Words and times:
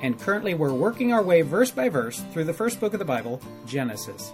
and 0.00 0.18
currently 0.20 0.54
we're 0.54 0.72
working 0.72 1.12
our 1.12 1.22
way 1.22 1.42
verse 1.42 1.70
by 1.70 1.88
verse 1.88 2.20
through 2.32 2.44
the 2.44 2.52
first 2.52 2.80
book 2.80 2.92
of 2.92 2.98
the 2.98 3.04
Bible, 3.04 3.40
Genesis. 3.66 4.32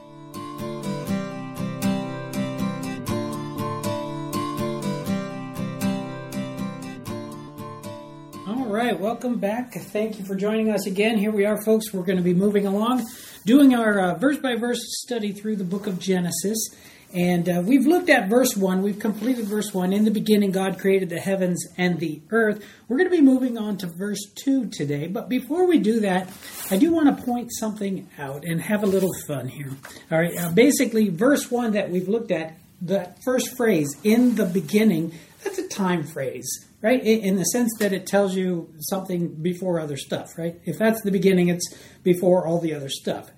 All 8.46 8.66
right, 8.66 8.98
welcome 8.98 9.38
back. 9.38 9.74
Thank 9.74 10.19
you 10.19 10.24
for 10.24 10.34
joining 10.34 10.70
us 10.70 10.86
again. 10.86 11.19
Here 11.19 11.30
we 11.30 11.45
are, 11.45 11.61
folks. 11.62 11.92
We're 11.92 12.05
going 12.05 12.19
to 12.19 12.24
be 12.24 12.34
moving 12.34 12.66
along, 12.66 13.06
doing 13.45 13.74
our 13.74 14.00
uh, 14.00 14.14
verse 14.14 14.38
by 14.38 14.56
verse 14.56 14.80
study 15.02 15.33
through 15.33 15.56
the 15.56 15.64
book 15.64 15.86
of 15.86 15.98
Genesis. 15.98 16.70
And 17.12 17.48
uh, 17.48 17.62
we've 17.64 17.87
looked 17.87 18.09
at 18.09 18.28
verse 18.28 18.56
1. 18.56 18.82
We've 18.82 18.98
completed 18.98 19.46
verse 19.46 19.74
1. 19.74 19.92
In 19.92 20.05
the 20.05 20.12
beginning, 20.12 20.52
God 20.52 20.78
created 20.78 21.09
the 21.09 21.19
heavens 21.19 21.66
and 21.77 21.98
the 21.98 22.23
earth. 22.30 22.64
We're 22.88 22.98
going 22.98 23.10
to 23.10 23.16
be 23.16 23.23
moving 23.23 23.59
on 23.59 23.78
to 23.78 23.86
verse 23.88 24.24
2 24.45 24.66
today. 24.66 25.09
But 25.09 25.28
before 25.28 25.66
we 25.66 25.80
do 25.80 26.00
that, 26.00 26.30
I 26.70 26.77
do 26.77 26.92
want 26.92 27.16
to 27.16 27.25
point 27.25 27.50
something 27.53 28.08
out 28.19 28.44
and 28.44 28.61
have 28.61 28.84
a 28.84 28.86
little 28.86 29.12
fun 29.27 29.48
here. 29.48 29.72
All 30.12 30.19
right, 30.19 30.36
uh, 30.38 30.50
basically, 30.53 31.08
verse 31.08 31.50
1 31.50 31.72
that 31.72 31.91
we've 31.91 32.08
looked 32.08 32.31
at, 32.31 32.58
the 32.81 33.12
first 33.25 33.56
phrase, 33.56 33.97
in 34.05 34.36
the 34.36 34.47
beginning, 34.47 35.12
that's 35.42 35.58
a 35.58 35.69
time 35.69 36.05
phrase, 36.05 36.48
right? 36.81 37.03
In 37.03 37.36
the 37.36 37.44
sense 37.44 37.70
that 37.78 37.92
it 37.92 38.06
tells 38.06 38.34
you 38.34 38.72
something 38.78 39.34
before 39.34 39.81
other 39.81 39.97
stuff, 39.97 40.38
right? 40.38 40.61
If 40.64 40.78
that's 40.78 41.03
the 41.03 41.11
beginning, 41.11 41.48
it's 41.48 41.75
before 42.03 42.47
all 42.47 42.58
the 42.58 42.75
other 42.75 42.88
stuff. 42.88 43.31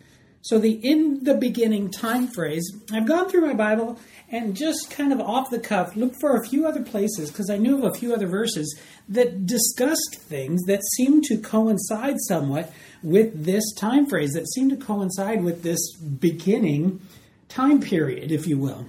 So 0.43 0.59
the 0.59 0.73
in 0.73 1.23
the 1.23 1.35
beginning 1.35 1.91
time 1.91 2.27
phrase, 2.27 2.69
I've 2.93 3.07
gone 3.07 3.29
through 3.29 3.47
my 3.47 3.55
Bible 3.55 3.99
and 4.29 4.57
just 4.57 4.91
kind 4.91 5.13
of 5.13 5.21
off 5.21 5.51
the 5.51 5.61
cuff 5.61 5.95
looked 5.95 6.17
for 6.21 6.37
a 6.37 6.45
few 6.45 6.67
other 6.67 6.83
places 6.83 7.31
because 7.31 7.49
I 7.49 7.59
knew 7.59 7.79
of 7.79 7.85
a 7.85 7.95
few 7.99 8.13
other 8.13 8.27
verses 8.27 8.77
that 9.09 9.47
discussed 9.47 10.19
things 10.21 10.63
that 10.67 10.83
seemed 10.97 11.25
to 11.25 11.39
coincide 11.39 12.17
somewhat 12.27 12.73
with 13.03 13.45
this 13.45 13.73
time 13.75 14.07
phrase, 14.07 14.33
that 14.33 14.51
seemed 14.51 14.71
to 14.71 14.85
coincide 14.85 15.45
with 15.45 15.63
this 15.63 15.95
beginning 15.97 17.01
time 17.49 17.81
period, 17.81 18.33
if 18.33 18.47
you 18.47 18.59
will. 18.59 18.87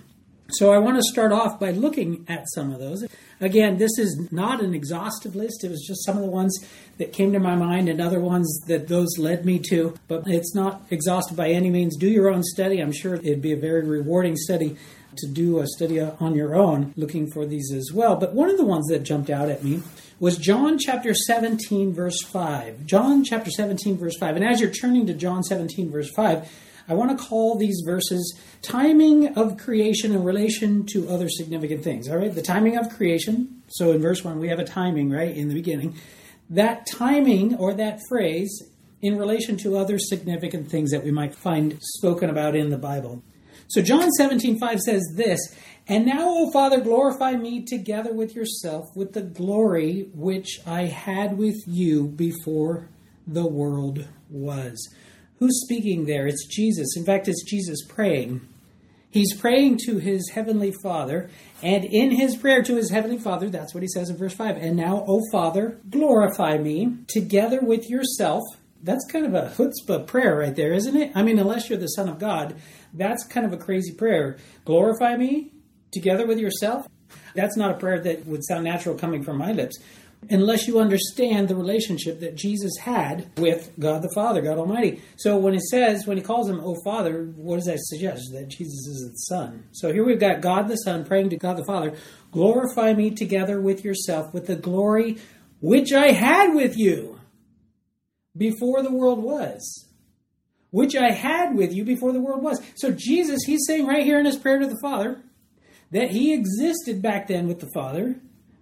So 0.53 0.71
I 0.71 0.77
want 0.77 0.97
to 0.97 1.03
start 1.03 1.31
off 1.31 1.59
by 1.59 1.71
looking 1.71 2.25
at 2.27 2.45
some 2.53 2.71
of 2.71 2.79
those. 2.79 3.05
Again, 3.41 3.77
this 3.77 3.97
is 3.97 4.29
not 4.31 4.63
an 4.63 4.73
exhaustive 4.73 5.35
list. 5.35 5.63
It 5.63 5.71
was 5.71 5.83
just 5.85 6.05
some 6.05 6.15
of 6.15 6.23
the 6.23 6.29
ones 6.29 6.57
that 6.97 7.11
came 7.11 7.33
to 7.33 7.39
my 7.39 7.55
mind 7.55 7.89
and 7.89 7.99
other 7.99 8.19
ones 8.19 8.61
that 8.67 8.87
those 8.87 9.17
led 9.17 9.45
me 9.45 9.59
to. 9.69 9.95
But 10.07 10.27
it's 10.27 10.53
not 10.53 10.83
exhaustive 10.89 11.35
by 11.35 11.49
any 11.49 11.69
means. 11.69 11.97
Do 11.97 12.07
your 12.07 12.29
own 12.29 12.43
study. 12.43 12.79
I'm 12.79 12.91
sure 12.91 13.15
it'd 13.15 13.41
be 13.41 13.53
a 13.53 13.57
very 13.57 13.85
rewarding 13.85 14.35
study 14.37 14.77
to 15.17 15.27
do 15.27 15.59
a 15.59 15.67
study 15.67 15.99
on 15.99 16.35
your 16.35 16.55
own 16.55 16.93
looking 16.95 17.29
for 17.31 17.45
these 17.45 17.71
as 17.71 17.91
well. 17.93 18.15
But 18.15 18.33
one 18.33 18.49
of 18.49 18.57
the 18.57 18.65
ones 18.65 18.87
that 18.87 19.03
jumped 19.03 19.29
out 19.29 19.49
at 19.49 19.63
me 19.63 19.81
was 20.19 20.37
John 20.37 20.77
chapter 20.79 21.13
17, 21.13 21.93
verse 21.93 22.21
5. 22.21 22.85
John 22.85 23.23
chapter 23.23 23.51
17, 23.51 23.97
verse 23.97 24.17
5. 24.17 24.35
And 24.35 24.45
as 24.45 24.61
you're 24.61 24.71
turning 24.71 25.07
to 25.07 25.13
John 25.13 25.43
17, 25.43 25.91
verse 25.91 26.09
5, 26.15 26.49
I 26.87 26.93
want 26.93 27.17
to 27.17 27.25
call 27.25 27.57
these 27.57 27.81
verses 27.85 28.37
timing 28.61 29.37
of 29.37 29.57
creation 29.57 30.11
in 30.11 30.23
relation 30.23 30.85
to 30.87 31.07
other 31.09 31.29
significant 31.29 31.83
things. 31.83 32.09
All 32.09 32.17
right, 32.17 32.33
the 32.33 32.41
timing 32.41 32.77
of 32.77 32.89
creation. 32.89 33.63
So 33.69 33.91
in 33.91 34.01
verse 34.01 34.23
1, 34.23 34.39
we 34.39 34.49
have 34.49 34.59
a 34.59 34.65
timing, 34.65 35.09
right, 35.09 35.35
in 35.35 35.47
the 35.47 35.55
beginning. 35.55 35.95
That 36.49 36.85
timing 36.85 37.55
or 37.55 37.73
that 37.73 38.01
phrase 38.09 38.69
in 39.01 39.17
relation 39.17 39.57
to 39.57 39.77
other 39.77 39.97
significant 39.97 40.69
things 40.69 40.91
that 40.91 41.03
we 41.03 41.11
might 41.11 41.35
find 41.35 41.77
spoken 41.81 42.29
about 42.29 42.55
in 42.55 42.69
the 42.69 42.77
Bible. 42.77 43.23
So 43.67 43.81
John 43.81 44.09
17, 44.11 44.59
5 44.59 44.79
says 44.79 45.01
this, 45.15 45.39
And 45.87 46.05
now, 46.05 46.27
O 46.27 46.51
Father, 46.51 46.79
glorify 46.79 47.33
me 47.33 47.65
together 47.65 48.13
with 48.13 48.35
yourself 48.35 48.85
with 48.95 49.13
the 49.13 49.21
glory 49.21 50.09
which 50.13 50.59
I 50.65 50.83
had 50.83 51.37
with 51.37 51.57
you 51.67 52.07
before 52.07 52.89
the 53.25 53.45
world 53.45 54.07
was. 54.29 54.93
Who's 55.43 55.59
speaking 55.59 56.05
there? 56.05 56.25
It's 56.25 56.45
Jesus. 56.45 56.95
In 56.95 57.03
fact, 57.03 57.27
it's 57.27 57.43
Jesus 57.43 57.83
praying. 57.85 58.47
He's 59.11 59.35
praying 59.35 59.79
to 59.85 59.97
his 59.97 60.29
heavenly 60.29 60.71
Father, 60.81 61.29
and 61.61 61.83
in 61.83 62.11
his 62.11 62.37
prayer 62.37 62.63
to 62.63 62.77
his 62.77 62.91
heavenly 62.91 63.17
Father, 63.17 63.49
that's 63.49 63.73
what 63.73 63.83
he 63.83 63.89
says 63.89 64.09
in 64.09 64.15
verse 64.15 64.33
5 64.33 64.55
And 64.55 64.77
now, 64.77 65.03
O 65.05 65.19
Father, 65.33 65.81
glorify 65.89 66.57
me 66.57 66.95
together 67.09 67.59
with 67.61 67.89
yourself. 67.89 68.41
That's 68.81 69.05
kind 69.11 69.25
of 69.25 69.33
a 69.33 69.49
chutzpah 69.49 70.07
prayer 70.07 70.37
right 70.37 70.55
there, 70.55 70.71
isn't 70.71 70.95
it? 70.95 71.11
I 71.13 71.23
mean, 71.23 71.37
unless 71.37 71.69
you're 71.69 71.77
the 71.77 71.87
Son 71.87 72.07
of 72.07 72.19
God, 72.19 72.55
that's 72.93 73.25
kind 73.25 73.45
of 73.45 73.51
a 73.51 73.57
crazy 73.57 73.91
prayer. 73.91 74.37
Glorify 74.63 75.17
me 75.17 75.51
together 75.91 76.25
with 76.25 76.39
yourself. 76.39 76.87
That's 77.35 77.57
not 77.57 77.71
a 77.71 77.79
prayer 77.79 77.99
that 77.99 78.25
would 78.27 78.45
sound 78.45 78.63
natural 78.63 78.97
coming 78.97 79.23
from 79.23 79.39
my 79.39 79.51
lips 79.51 79.77
unless 80.29 80.67
you 80.67 80.79
understand 80.79 81.47
the 81.47 81.55
relationship 81.55 82.19
that 82.19 82.35
Jesus 82.35 82.73
had 82.79 83.29
with 83.37 83.71
God 83.79 84.01
the 84.01 84.11
Father, 84.13 84.41
God 84.41 84.57
Almighty. 84.57 85.01
So 85.17 85.37
when 85.37 85.53
it 85.53 85.63
says, 85.63 86.05
when 86.05 86.17
he 86.17 86.23
calls 86.23 86.49
him, 86.49 86.61
Oh 86.63 86.75
Father, 86.83 87.25
what 87.35 87.57
does 87.57 87.65
that 87.65 87.79
suggest? 87.79 88.31
That 88.33 88.49
Jesus 88.49 88.87
is 88.87 89.09
the 89.09 89.35
Son. 89.35 89.65
So 89.71 89.91
here 89.91 90.05
we've 90.05 90.19
got 90.19 90.41
God 90.41 90.67
the 90.67 90.75
Son 90.77 91.05
praying 91.05 91.29
to 91.29 91.37
God 91.37 91.57
the 91.57 91.65
Father, 91.65 91.95
glorify 92.31 92.93
me 92.93 93.11
together 93.11 93.59
with 93.59 93.83
yourself 93.83 94.33
with 94.33 94.47
the 94.47 94.55
glory 94.55 95.17
which 95.59 95.93
I 95.93 96.11
had 96.11 96.53
with 96.53 96.77
you 96.77 97.19
before 98.35 98.83
the 98.83 98.91
world 98.91 99.23
was. 99.23 99.87
Which 100.71 100.95
I 100.95 101.11
had 101.11 101.55
with 101.55 101.71
you 101.71 101.85
before 101.85 102.11
the 102.13 102.19
world 102.19 102.43
was. 102.43 102.59
So 102.75 102.91
Jesus, 102.91 103.43
he's 103.45 103.61
saying 103.67 103.85
right 103.85 104.03
here 104.03 104.19
in 104.19 104.25
his 104.25 104.37
prayer 104.37 104.59
to 104.59 104.67
the 104.67 104.79
Father 104.81 105.21
that 105.91 106.09
he 106.09 106.33
existed 106.33 107.01
back 107.01 107.27
then 107.27 107.47
with 107.47 107.59
the 107.59 107.69
Father 107.73 108.15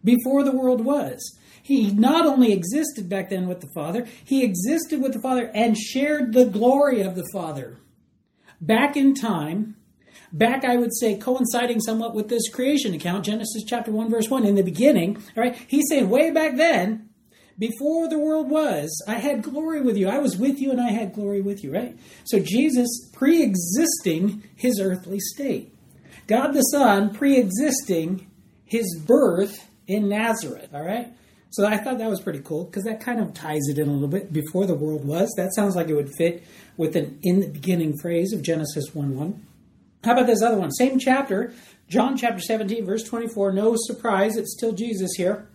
before 0.03 0.43
the 0.43 0.55
world 0.55 0.83
was. 0.83 1.37
He 1.63 1.91
not 1.91 2.25
only 2.25 2.51
existed 2.51 3.07
back 3.09 3.29
then 3.29 3.47
with 3.47 3.61
the 3.61 3.71
Father, 3.73 4.07
he 4.23 4.43
existed 4.43 5.01
with 5.01 5.13
the 5.13 5.21
Father 5.21 5.51
and 5.53 5.77
shared 5.77 6.33
the 6.33 6.45
glory 6.45 7.01
of 7.01 7.15
the 7.15 7.27
Father. 7.31 7.77
Back 8.59 8.95
in 8.95 9.13
time, 9.13 9.75
back 10.31 10.63
I 10.63 10.77
would 10.77 10.95
say 10.95 11.17
coinciding 11.17 11.81
somewhat 11.81 12.15
with 12.15 12.29
this 12.29 12.49
creation 12.49 12.93
account, 12.93 13.25
Genesis 13.25 13.63
chapter 13.65 13.91
1 13.91 14.09
verse 14.09 14.29
1 14.29 14.45
in 14.45 14.55
the 14.55 14.63
beginning, 14.63 15.17
all 15.35 15.43
right? 15.43 15.57
He's 15.67 15.85
saying 15.89 16.09
way 16.09 16.31
back 16.31 16.57
then, 16.57 17.09
before 17.59 18.07
the 18.07 18.17
world 18.17 18.49
was, 18.49 18.89
I 19.07 19.19
had 19.19 19.43
glory 19.43 19.81
with 19.81 19.95
you. 19.95 20.09
I 20.09 20.17
was 20.17 20.35
with 20.35 20.59
you 20.59 20.71
and 20.71 20.81
I 20.81 20.89
had 20.89 21.13
glory 21.13 21.41
with 21.41 21.63
you, 21.63 21.71
right? 21.71 21.95
So 22.23 22.39
Jesus 22.39 22.89
pre-existing 23.13 24.43
his 24.55 24.79
earthly 24.79 25.19
state. 25.19 25.75
God 26.25 26.53
the 26.53 26.61
Son 26.61 27.13
pre-existing 27.13 28.27
his 28.65 28.99
birth 29.05 29.69
in 29.85 30.09
Nazareth, 30.09 30.73
all 30.73 30.83
right? 30.83 31.13
So 31.51 31.65
I 31.65 31.77
thought 31.77 31.97
that 31.97 32.09
was 32.09 32.21
pretty 32.21 32.39
cool 32.39 32.63
because 32.63 32.85
that 32.85 33.01
kind 33.01 33.19
of 33.19 33.33
ties 33.33 33.67
it 33.69 33.77
in 33.77 33.89
a 33.89 33.91
little 33.91 34.07
bit 34.07 34.31
before 34.31 34.65
the 34.65 34.73
world 34.73 35.05
was. 35.05 35.33
That 35.35 35.53
sounds 35.53 35.75
like 35.75 35.89
it 35.89 35.95
would 35.95 36.15
fit 36.17 36.43
with 36.77 36.95
an 36.95 37.19
in 37.23 37.41
the 37.41 37.47
beginning 37.47 37.97
phrase 37.97 38.31
of 38.31 38.41
Genesis 38.41 38.95
1 38.95 39.17
1. 39.17 39.45
How 40.05 40.13
about 40.13 40.27
this 40.27 40.41
other 40.41 40.57
one? 40.57 40.71
Same 40.71 40.97
chapter, 40.97 41.53
John 41.89 42.15
chapter 42.15 42.39
17, 42.39 42.85
verse 42.85 43.03
24. 43.03 43.51
No 43.51 43.75
surprise, 43.75 44.37
it's 44.37 44.53
still 44.53 44.71
Jesus 44.71 45.11
here, 45.17 45.49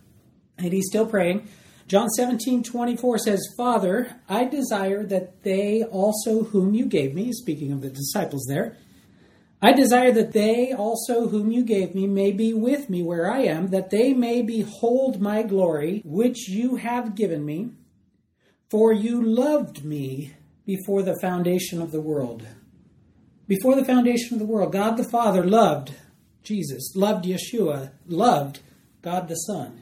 and 0.59 0.71
he's 0.71 0.85
still 0.87 1.07
praying. 1.07 1.47
John 1.87 2.09
17, 2.09 2.63
24 2.63 3.17
says, 3.17 3.47
Father, 3.57 4.17
I 4.29 4.45
desire 4.45 5.03
that 5.05 5.41
they 5.43 5.83
also 5.83 6.43
whom 6.43 6.75
you 6.75 6.85
gave 6.85 7.15
me, 7.15 7.31
speaking 7.31 7.71
of 7.71 7.81
the 7.81 7.89
disciples 7.89 8.45
there, 8.47 8.77
I 9.61 9.73
desire 9.73 10.11
that 10.11 10.33
they 10.33 10.71
also, 10.71 11.27
whom 11.29 11.51
you 11.51 11.63
gave 11.63 11.95
me, 11.95 12.05
may 12.05 12.31
be 12.31 12.53
with 12.53 12.89
me 12.89 13.01
where 13.01 13.31
I 13.31 13.39
am, 13.39 13.69
that 13.69 13.89
they 13.89 14.13
may 14.13 14.43
behold 14.43 15.19
my 15.19 15.41
glory, 15.41 16.01
which 16.05 16.47
you 16.47 16.75
have 16.75 17.15
given 17.15 17.43
me. 17.43 17.71
For 18.69 18.93
you 18.93 19.23
loved 19.23 19.83
me 19.83 20.35
before 20.65 21.01
the 21.01 21.17
foundation 21.21 21.81
of 21.81 21.91
the 21.91 22.01
world. 22.01 22.45
Before 23.47 23.75
the 23.75 23.85
foundation 23.85 24.33
of 24.33 24.39
the 24.39 24.45
world, 24.45 24.73
God 24.73 24.97
the 24.97 25.09
Father 25.09 25.43
loved 25.43 25.93
Jesus, 26.43 26.95
loved 26.95 27.25
Yeshua, 27.25 27.91
loved 28.05 28.59
God 29.01 29.27
the 29.27 29.35
Son 29.35 29.81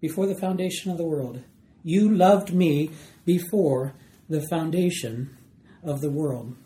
before 0.00 0.26
the 0.26 0.38
foundation 0.38 0.90
of 0.90 0.98
the 0.98 1.06
world. 1.06 1.42
You 1.82 2.08
loved 2.10 2.52
me 2.52 2.90
before 3.24 3.94
the 4.28 4.46
foundation 4.48 5.36
of 5.82 6.00
the 6.00 6.10
world. 6.10 6.56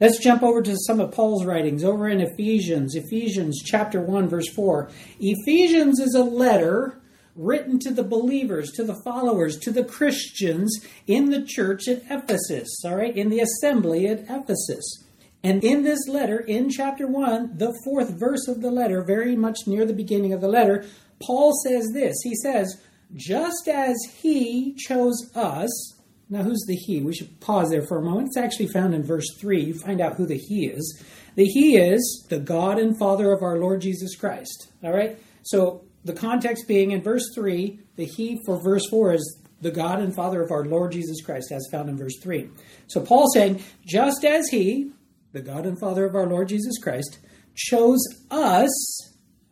Let's 0.00 0.18
jump 0.20 0.44
over 0.44 0.62
to 0.62 0.76
some 0.86 1.00
of 1.00 1.10
Paul's 1.10 1.44
writings 1.44 1.82
over 1.82 2.08
in 2.08 2.20
Ephesians, 2.20 2.94
Ephesians 2.94 3.60
chapter 3.64 4.00
1 4.00 4.28
verse 4.28 4.48
4. 4.54 4.88
Ephesians 5.18 5.98
is 5.98 6.14
a 6.14 6.22
letter 6.22 7.00
written 7.34 7.80
to 7.80 7.90
the 7.90 8.04
believers, 8.04 8.70
to 8.72 8.84
the 8.84 9.00
followers, 9.04 9.58
to 9.58 9.72
the 9.72 9.82
Christians 9.82 10.84
in 11.08 11.30
the 11.30 11.42
church 11.42 11.88
at 11.88 12.02
Ephesus, 12.08 12.68
all 12.84 12.96
right, 12.96 13.16
in 13.16 13.28
the 13.28 13.40
assembly 13.40 14.06
at 14.06 14.24
Ephesus. 14.28 15.04
And 15.42 15.64
in 15.64 15.82
this 15.82 16.06
letter, 16.06 16.38
in 16.38 16.70
chapter 16.70 17.08
1, 17.08 17.58
the 17.58 17.76
fourth 17.84 18.10
verse 18.10 18.46
of 18.46 18.60
the 18.60 18.70
letter, 18.70 19.02
very 19.02 19.34
much 19.34 19.66
near 19.66 19.84
the 19.84 19.92
beginning 19.92 20.32
of 20.32 20.40
the 20.40 20.48
letter, 20.48 20.84
Paul 21.20 21.52
says 21.64 21.90
this. 21.92 22.16
He 22.22 22.36
says, 22.36 22.80
Just 23.14 23.66
as 23.66 23.96
he 24.20 24.74
chose 24.74 25.30
us, 25.34 25.97
now 26.30 26.42
who's 26.42 26.64
the 26.66 26.76
he? 26.76 27.00
We 27.00 27.14
should 27.14 27.40
pause 27.40 27.70
there 27.70 27.86
for 27.86 27.98
a 27.98 28.02
moment. 28.02 28.28
It's 28.28 28.36
actually 28.36 28.68
found 28.68 28.94
in 28.94 29.02
verse 29.02 29.26
3. 29.38 29.62
You 29.62 29.74
find 29.74 30.00
out 30.00 30.16
who 30.16 30.26
the 30.26 30.36
he 30.36 30.66
is. 30.66 31.02
The 31.36 31.44
he 31.44 31.76
is 31.76 32.26
the 32.28 32.38
God 32.38 32.78
and 32.78 32.98
Father 32.98 33.32
of 33.32 33.42
our 33.42 33.58
Lord 33.58 33.80
Jesus 33.80 34.16
Christ. 34.16 34.68
All 34.82 34.92
right? 34.92 35.18
So 35.42 35.84
the 36.04 36.12
context 36.12 36.68
being 36.68 36.90
in 36.90 37.02
verse 37.02 37.32
3, 37.34 37.78
the 37.96 38.04
he 38.04 38.40
for 38.44 38.62
verse 38.62 38.86
4 38.88 39.14
is 39.14 39.42
the 39.60 39.70
God 39.70 40.00
and 40.00 40.14
Father 40.14 40.42
of 40.42 40.50
our 40.50 40.64
Lord 40.64 40.92
Jesus 40.92 41.20
Christ, 41.22 41.50
as 41.50 41.66
found 41.70 41.88
in 41.88 41.96
verse 41.96 42.18
3. 42.22 42.48
So 42.86 43.00
Paul 43.00 43.28
saying, 43.32 43.62
just 43.86 44.24
as 44.24 44.48
he, 44.48 44.92
the 45.32 45.40
God 45.40 45.66
and 45.66 45.78
Father 45.78 46.04
of 46.04 46.14
our 46.14 46.26
Lord 46.26 46.48
Jesus 46.48 46.78
Christ, 46.78 47.18
chose 47.54 48.00
us, 48.30 48.70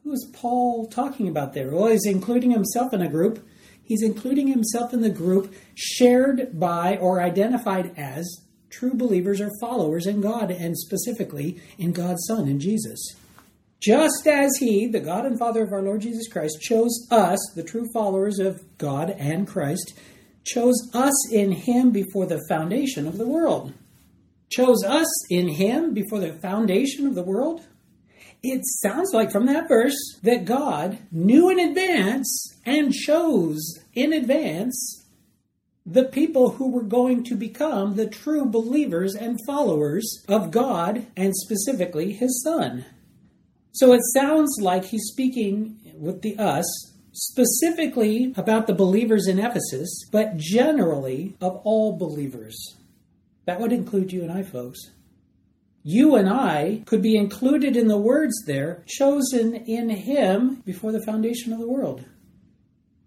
who 0.04 0.12
is 0.12 0.30
Paul 0.32 0.86
talking 0.86 1.28
about 1.28 1.54
there? 1.54 1.70
Well, 1.70 1.86
he's 1.86 2.06
including 2.06 2.52
himself 2.52 2.92
in 2.92 3.02
a 3.02 3.08
group. 3.08 3.44
He's 3.86 4.02
including 4.02 4.48
himself 4.48 4.92
in 4.92 5.00
the 5.00 5.10
group 5.10 5.54
shared 5.74 6.58
by 6.58 6.96
or 6.96 7.22
identified 7.22 7.92
as 7.96 8.42
true 8.70 8.94
believers 8.94 9.40
or 9.40 9.50
followers 9.60 10.06
in 10.06 10.20
God, 10.20 10.50
and 10.50 10.76
specifically 10.76 11.60
in 11.78 11.92
God's 11.92 12.26
Son, 12.26 12.48
in 12.48 12.60
Jesus. 12.60 12.98
Just 13.80 14.26
as 14.26 14.56
He, 14.58 14.86
the 14.86 15.00
God 15.00 15.24
and 15.24 15.38
Father 15.38 15.62
of 15.62 15.72
our 15.72 15.82
Lord 15.82 16.00
Jesus 16.00 16.28
Christ, 16.28 16.60
chose 16.60 17.06
us, 17.10 17.38
the 17.54 17.62
true 17.62 17.86
followers 17.92 18.38
of 18.38 18.62
God 18.78 19.10
and 19.10 19.46
Christ, 19.46 19.94
chose 20.44 20.90
us 20.94 21.32
in 21.32 21.52
Him 21.52 21.90
before 21.90 22.26
the 22.26 22.42
foundation 22.48 23.06
of 23.06 23.18
the 23.18 23.26
world. 23.26 23.72
Chose 24.50 24.82
us 24.84 25.30
in 25.30 25.48
Him 25.48 25.94
before 25.94 26.20
the 26.20 26.38
foundation 26.40 27.06
of 27.06 27.14
the 27.14 27.22
world? 27.22 27.62
It 28.52 28.62
sounds 28.64 29.12
like 29.12 29.32
from 29.32 29.46
that 29.46 29.68
verse 29.68 30.18
that 30.22 30.44
God 30.44 30.98
knew 31.10 31.50
in 31.50 31.58
advance 31.58 32.54
and 32.64 32.92
chose 32.92 33.78
in 33.94 34.12
advance 34.12 35.04
the 35.84 36.04
people 36.04 36.50
who 36.52 36.70
were 36.70 36.82
going 36.82 37.22
to 37.24 37.36
become 37.36 37.94
the 37.94 38.08
true 38.08 38.44
believers 38.44 39.14
and 39.14 39.38
followers 39.46 40.24
of 40.28 40.50
God 40.50 41.06
and 41.16 41.34
specifically 41.36 42.12
His 42.12 42.42
Son. 42.42 42.84
So 43.72 43.92
it 43.92 44.00
sounds 44.14 44.56
like 44.58 44.86
he's 44.86 45.04
speaking 45.04 45.78
with 45.98 46.22
the 46.22 46.38
us 46.38 46.64
specifically 47.12 48.32
about 48.36 48.66
the 48.66 48.74
believers 48.74 49.26
in 49.26 49.38
Ephesus, 49.38 50.04
but 50.10 50.36
generally 50.36 51.36
of 51.40 51.60
all 51.64 51.96
believers. 51.96 52.56
That 53.44 53.60
would 53.60 53.72
include 53.72 54.12
you 54.12 54.22
and 54.22 54.32
I, 54.32 54.42
folks. 54.42 54.78
You 55.88 56.16
and 56.16 56.28
I 56.28 56.82
could 56.84 57.00
be 57.00 57.14
included 57.14 57.76
in 57.76 57.86
the 57.86 57.96
words 57.96 58.34
there, 58.44 58.82
chosen 58.88 59.54
in 59.54 59.88
Him 59.88 60.56
before 60.64 60.90
the 60.90 61.00
foundation 61.00 61.52
of 61.52 61.60
the 61.60 61.68
world. 61.68 62.04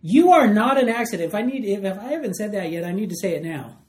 You 0.01 0.31
are 0.31 0.47
not 0.47 0.81
an 0.81 0.87
accident. 0.87 1.27
If 1.27 1.35
I 1.35 1.41
need, 1.41 1.65
if, 1.65 1.83
if 1.83 1.99
I 1.99 2.13
haven't 2.13 2.35
said 2.35 2.53
that 2.53 2.71
yet, 2.71 2.85
I 2.85 2.93
need 2.93 3.09
to 3.09 3.17
say 3.17 3.35
it 3.35 3.43
now. 3.43 3.79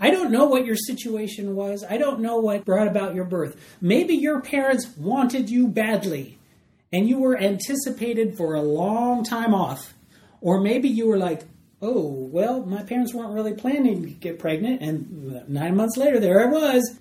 I 0.00 0.10
don't 0.10 0.30
know 0.30 0.46
what 0.46 0.64
your 0.64 0.76
situation 0.76 1.54
was. 1.54 1.84
I 1.84 1.98
don't 1.98 2.20
know 2.20 2.38
what 2.38 2.64
brought 2.64 2.88
about 2.88 3.14
your 3.14 3.26
birth. 3.26 3.60
Maybe 3.82 4.14
your 4.14 4.40
parents 4.40 4.88
wanted 4.96 5.50
you 5.50 5.68
badly 5.68 6.38
and 6.90 7.06
you 7.06 7.18
were 7.18 7.36
anticipated 7.36 8.38
for 8.38 8.54
a 8.54 8.62
long 8.62 9.24
time 9.24 9.52
off. 9.52 9.92
Or 10.40 10.58
maybe 10.58 10.88
you 10.88 11.06
were 11.06 11.18
like, 11.18 11.42
oh, 11.82 12.30
well, 12.32 12.64
my 12.64 12.82
parents 12.82 13.12
weren't 13.12 13.34
really 13.34 13.52
planning 13.52 14.02
to 14.04 14.08
get 14.08 14.38
pregnant, 14.38 14.80
and 14.80 15.48
nine 15.48 15.76
months 15.76 15.98
later, 15.98 16.18
there 16.20 16.40
I 16.40 16.46
was. 16.46 16.98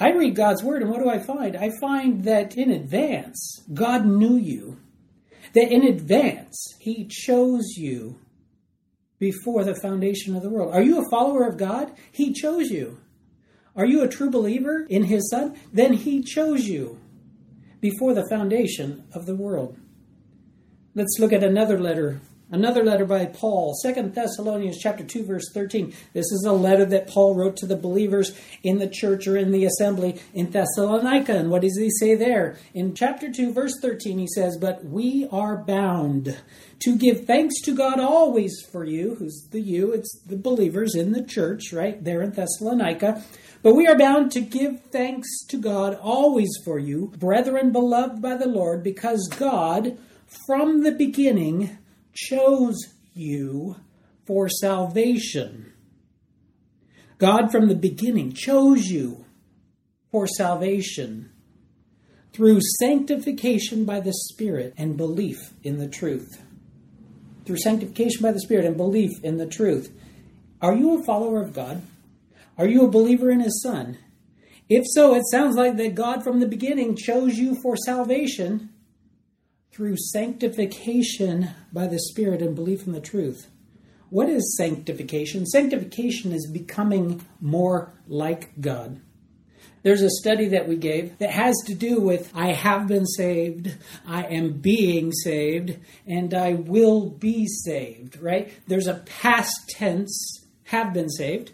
I 0.00 0.12
read 0.12 0.36
God's 0.36 0.62
word, 0.62 0.82
and 0.82 0.90
what 0.90 1.02
do 1.02 1.08
I 1.08 1.18
find? 1.18 1.56
I 1.56 1.70
find 1.80 2.24
that 2.24 2.56
in 2.56 2.70
advance, 2.70 3.62
God 3.72 4.06
knew 4.06 4.36
you. 4.36 4.78
That 5.54 5.72
in 5.72 5.82
advance, 5.82 6.74
He 6.78 7.06
chose 7.06 7.76
you 7.76 8.20
before 9.18 9.64
the 9.64 9.74
foundation 9.74 10.36
of 10.36 10.42
the 10.42 10.50
world. 10.50 10.72
Are 10.72 10.82
you 10.82 11.00
a 11.00 11.10
follower 11.10 11.48
of 11.48 11.56
God? 11.56 11.92
He 12.12 12.32
chose 12.32 12.70
you. 12.70 13.00
Are 13.74 13.86
you 13.86 14.02
a 14.02 14.08
true 14.08 14.30
believer 14.30 14.86
in 14.88 15.04
His 15.04 15.28
Son? 15.30 15.56
Then 15.72 15.94
He 15.94 16.22
chose 16.22 16.66
you 16.66 17.00
before 17.80 18.14
the 18.14 18.28
foundation 18.28 19.04
of 19.12 19.26
the 19.26 19.36
world. 19.36 19.78
Let's 20.94 21.18
look 21.18 21.32
at 21.32 21.44
another 21.44 21.78
letter 21.78 22.20
Another 22.50 22.82
letter 22.82 23.04
by 23.04 23.26
Paul, 23.26 23.74
Second 23.82 24.14
Thessalonians 24.14 24.78
chapter 24.78 25.04
2 25.04 25.24
verse 25.24 25.50
13. 25.52 25.92
This 26.14 26.32
is 26.32 26.46
a 26.48 26.52
letter 26.52 26.86
that 26.86 27.06
Paul 27.06 27.34
wrote 27.34 27.58
to 27.58 27.66
the 27.66 27.76
believers 27.76 28.34
in 28.62 28.78
the 28.78 28.88
church 28.88 29.28
or 29.28 29.36
in 29.36 29.50
the 29.50 29.66
assembly 29.66 30.18
in 30.32 30.50
Thessalonica. 30.50 31.36
And 31.36 31.50
what 31.50 31.60
does 31.60 31.76
he 31.76 31.90
say 32.00 32.14
there? 32.14 32.56
In 32.72 32.94
chapter 32.94 33.30
2 33.30 33.52
verse 33.52 33.74
13 33.82 34.18
he 34.18 34.26
says, 34.34 34.56
"But 34.56 34.82
we 34.82 35.28
are 35.30 35.62
bound 35.62 36.38
to 36.80 36.96
give 36.96 37.26
thanks 37.26 37.60
to 37.64 37.74
God 37.74 38.00
always 38.00 38.58
for 38.72 38.82
you." 38.82 39.16
Who's 39.16 39.46
the 39.50 39.60
you? 39.60 39.92
It's 39.92 40.18
the 40.26 40.36
believers 40.38 40.94
in 40.94 41.12
the 41.12 41.22
church, 41.22 41.70
right? 41.70 42.02
There 42.02 42.22
in 42.22 42.30
Thessalonica. 42.30 43.22
But 43.62 43.74
we 43.74 43.86
are 43.86 43.98
bound 43.98 44.30
to 44.32 44.40
give 44.40 44.80
thanks 44.90 45.28
to 45.48 45.58
God 45.58 45.98
always 46.00 46.50
for 46.64 46.78
you, 46.78 47.12
brethren 47.18 47.72
beloved 47.72 48.22
by 48.22 48.36
the 48.38 48.48
Lord, 48.48 48.82
because 48.82 49.28
God 49.38 49.98
from 50.46 50.82
the 50.82 50.92
beginning 50.92 51.76
chose 52.18 52.76
you 53.14 53.76
for 54.26 54.48
salvation. 54.48 55.72
God 57.18 57.50
from 57.50 57.68
the 57.68 57.76
beginning 57.76 58.32
chose 58.32 58.86
you 58.86 59.24
for 60.10 60.26
salvation 60.26 61.30
through 62.32 62.60
sanctification 62.80 63.84
by 63.84 64.00
the 64.00 64.12
Spirit 64.12 64.74
and 64.76 64.96
belief 64.96 65.54
in 65.62 65.78
the 65.78 65.88
truth. 65.88 66.42
Through 67.44 67.58
sanctification 67.58 68.22
by 68.22 68.32
the 68.32 68.40
Spirit 68.40 68.64
and 68.64 68.76
belief 68.76 69.12
in 69.22 69.38
the 69.38 69.46
truth. 69.46 69.92
Are 70.60 70.74
you 70.74 70.98
a 70.98 71.04
follower 71.04 71.40
of 71.42 71.54
God? 71.54 71.82
Are 72.56 72.66
you 72.66 72.84
a 72.84 72.90
believer 72.90 73.30
in 73.30 73.40
His 73.40 73.62
Son? 73.62 73.96
If 74.68 74.84
so, 74.88 75.14
it 75.14 75.22
sounds 75.30 75.56
like 75.56 75.76
that 75.76 75.94
God 75.94 76.22
from 76.22 76.40
the 76.40 76.48
beginning 76.48 76.96
chose 76.96 77.38
you 77.38 77.56
for 77.62 77.76
salvation 77.76 78.70
through 79.78 79.96
sanctification 79.96 81.50
by 81.72 81.86
the 81.86 82.00
Spirit 82.00 82.42
and 82.42 82.56
belief 82.56 82.84
in 82.84 82.92
the 82.92 83.00
truth. 83.00 83.46
What 84.10 84.28
is 84.28 84.56
sanctification? 84.56 85.46
Sanctification 85.46 86.32
is 86.32 86.50
becoming 86.50 87.24
more 87.40 87.92
like 88.08 88.60
God. 88.60 89.00
There's 89.84 90.02
a 90.02 90.10
study 90.10 90.48
that 90.48 90.66
we 90.66 90.74
gave 90.74 91.16
that 91.18 91.30
has 91.30 91.54
to 91.66 91.76
do 91.76 92.00
with 92.00 92.32
I 92.34 92.54
have 92.54 92.88
been 92.88 93.06
saved, 93.06 93.72
I 94.04 94.24
am 94.24 94.54
being 94.54 95.12
saved, 95.12 95.76
and 96.08 96.34
I 96.34 96.54
will 96.54 97.10
be 97.10 97.46
saved, 97.46 98.20
right? 98.20 98.52
There's 98.66 98.88
a 98.88 99.04
past 99.06 99.68
tense, 99.68 100.44
have 100.64 100.92
been 100.92 101.08
saved. 101.08 101.52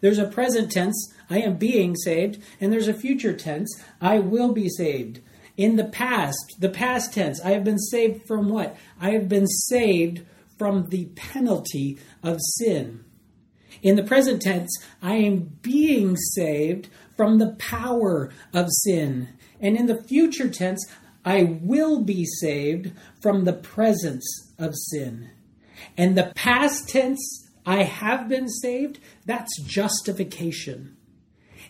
There's 0.00 0.18
a 0.18 0.28
present 0.28 0.70
tense, 0.70 1.12
I 1.28 1.40
am 1.40 1.56
being 1.56 1.96
saved, 1.96 2.40
and 2.60 2.72
there's 2.72 2.86
a 2.86 2.94
future 2.94 3.32
tense, 3.32 3.82
I 4.00 4.20
will 4.20 4.52
be 4.52 4.68
saved. 4.68 5.18
In 5.56 5.76
the 5.76 5.84
past, 5.84 6.56
the 6.58 6.68
past 6.68 7.14
tense, 7.14 7.40
I 7.42 7.50
have 7.50 7.64
been 7.64 7.78
saved 7.78 8.26
from 8.26 8.48
what? 8.48 8.76
I 9.00 9.10
have 9.10 9.28
been 9.28 9.46
saved 9.46 10.22
from 10.58 10.88
the 10.90 11.06
penalty 11.16 11.98
of 12.22 12.38
sin. 12.58 13.04
In 13.82 13.96
the 13.96 14.02
present 14.02 14.42
tense, 14.42 14.70
I 15.02 15.16
am 15.16 15.58
being 15.62 16.16
saved 16.16 16.88
from 17.16 17.38
the 17.38 17.54
power 17.58 18.32
of 18.52 18.68
sin. 18.84 19.28
And 19.60 19.76
in 19.76 19.86
the 19.86 20.02
future 20.02 20.48
tense, 20.48 20.84
I 21.24 21.58
will 21.62 22.02
be 22.02 22.24
saved 22.24 22.92
from 23.20 23.44
the 23.44 23.52
presence 23.52 24.52
of 24.58 24.74
sin. 24.74 25.30
And 25.96 26.16
the 26.16 26.32
past 26.34 26.88
tense, 26.88 27.48
I 27.64 27.82
have 27.82 28.28
been 28.28 28.48
saved, 28.48 28.98
that's 29.24 29.60
justification. 29.62 30.96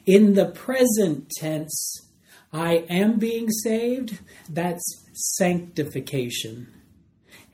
In 0.05 0.35
the 0.35 0.47
present 0.51 1.31
tense, 1.31 2.06
I 2.53 2.85
am 2.89 3.19
being 3.19 3.51
saved, 3.51 4.19
that's 4.49 5.05
sanctification. 5.13 6.73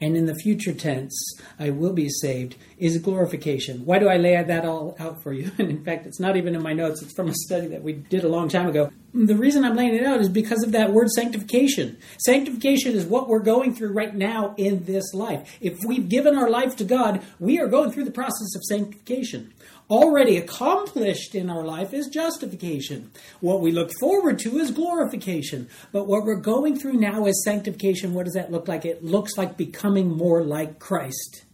And 0.03 0.17
in 0.17 0.27
the 0.27 0.35
future 0.35 0.73
tense, 0.73 1.15
I 1.61 1.71
will 1.71 1.93
be 1.93 2.09
saved, 2.09 2.57
is 2.77 2.99
glorification. 2.99 3.85
Why 3.85 4.01
do 4.01 4.09
I 4.09 4.17
lay 4.17 4.43
that 4.43 4.65
all 4.65 4.97
out 4.99 5.23
for 5.23 5.33
you? 5.33 5.53
And 5.59 5.71
in 5.71 5.85
fact, 5.85 6.07
it's 6.07 6.19
not 6.19 6.37
even 6.37 6.57
in 6.57 6.63
my 6.63 6.73
notes, 6.73 7.03
it's 7.03 7.15
from 7.15 7.29
a 7.29 7.35
study 7.35 7.69
that 7.69 7.85
we 7.85 7.93
did 7.93 8.25
a 8.25 8.29
long 8.29 8.49
time 8.49 8.67
ago. 8.67 8.91
the 9.15 9.37
reason 9.37 9.65
I'm 9.65 9.77
laying 9.77 9.95
it 9.95 10.05
out 10.05 10.21
is 10.21 10.29
because 10.29 10.65
of 10.65 10.73
that 10.73 10.93
word 10.93 11.09
sanctification. 11.11 11.99
Sanctification 12.19 12.95
is 12.97 13.05
what 13.05 13.29
we're 13.29 13.39
going 13.39 13.77
through 13.77 13.93
right 13.93 14.13
now 14.13 14.57
in 14.57 14.85
this 14.87 15.15
life. 15.15 15.57
If 15.61 15.79
we've 15.87 16.09
given 16.09 16.37
our 16.37 16.51
life 16.51 16.75
to 16.79 16.85
God, 16.85 17.23
we 17.39 17.61
are 17.61 17.69
going 17.69 17.93
through 17.93 18.05
the 18.05 18.11
process 18.11 18.57
of 18.57 18.65
sanctification. 18.65 19.53
Already 19.91 20.37
accomplished 20.37 21.35
in 21.35 21.51
our 21.51 21.65
life 21.65 21.93
is 21.93 22.07
justification. 22.09 23.11
What 23.41 23.61
we 23.61 23.73
look 23.73 23.91
forward 24.01 24.39
to 24.41 24.59
is 24.59 24.71
glorification. 24.71 25.69
But 25.93 26.07
what 26.07 26.25
we're 26.25 26.41
going 26.41 26.79
through 26.79 26.95
now 26.95 27.27
is 27.27 27.45
sanctification. 27.45 28.15
What 28.15 28.25
does 28.25 28.35
that 28.35 28.51
look 28.51 28.69
like? 28.69 28.85
It 28.85 29.05
looks 29.05 29.37
like 29.37 29.57
becoming 29.57 30.17
more 30.17 30.43
like 30.43 30.79
Christ. 30.79 31.45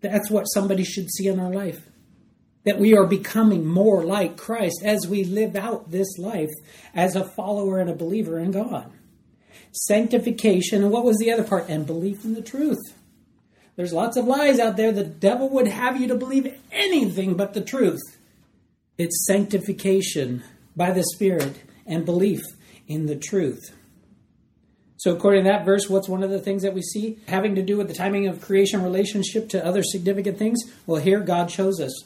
That's 0.00 0.30
what 0.30 0.44
somebody 0.44 0.84
should 0.84 1.10
see 1.10 1.26
in 1.26 1.40
our 1.40 1.52
life 1.52 1.88
that 2.68 2.78
we 2.78 2.94
are 2.94 3.06
becoming 3.06 3.64
more 3.64 4.04
like 4.04 4.36
Christ 4.36 4.82
as 4.84 5.06
we 5.08 5.24
live 5.24 5.56
out 5.56 5.90
this 5.90 6.18
life 6.18 6.50
as 6.94 7.16
a 7.16 7.24
follower 7.24 7.78
and 7.80 7.88
a 7.88 7.94
believer 7.94 8.38
in 8.38 8.50
God. 8.50 8.92
Sanctification, 9.72 10.82
and 10.82 10.92
what 10.92 11.04
was 11.04 11.16
the 11.16 11.32
other 11.32 11.44
part? 11.44 11.68
And 11.70 11.86
belief 11.86 12.24
in 12.24 12.34
the 12.34 12.42
truth. 12.42 12.97
There's 13.78 13.92
lots 13.92 14.16
of 14.16 14.24
lies 14.24 14.58
out 14.58 14.76
there. 14.76 14.90
The 14.90 15.04
devil 15.04 15.48
would 15.50 15.68
have 15.68 16.00
you 16.00 16.08
to 16.08 16.16
believe 16.16 16.52
anything 16.72 17.34
but 17.36 17.54
the 17.54 17.60
truth. 17.60 18.18
It's 18.98 19.24
sanctification 19.24 20.42
by 20.74 20.90
the 20.90 21.04
Spirit 21.04 21.62
and 21.86 22.04
belief 22.04 22.40
in 22.88 23.06
the 23.06 23.14
truth. 23.14 23.72
So, 24.96 25.14
according 25.14 25.44
to 25.44 25.50
that 25.50 25.64
verse, 25.64 25.88
what's 25.88 26.08
one 26.08 26.24
of 26.24 26.30
the 26.30 26.40
things 26.40 26.62
that 26.62 26.74
we 26.74 26.82
see 26.82 27.20
having 27.28 27.54
to 27.54 27.62
do 27.62 27.76
with 27.76 27.86
the 27.86 27.94
timing 27.94 28.26
of 28.26 28.40
creation 28.40 28.82
relationship 28.82 29.48
to 29.50 29.64
other 29.64 29.84
significant 29.84 30.38
things? 30.38 30.58
Well, 30.84 31.00
here 31.00 31.20
God 31.20 31.48
chose 31.48 31.80
us 31.80 32.02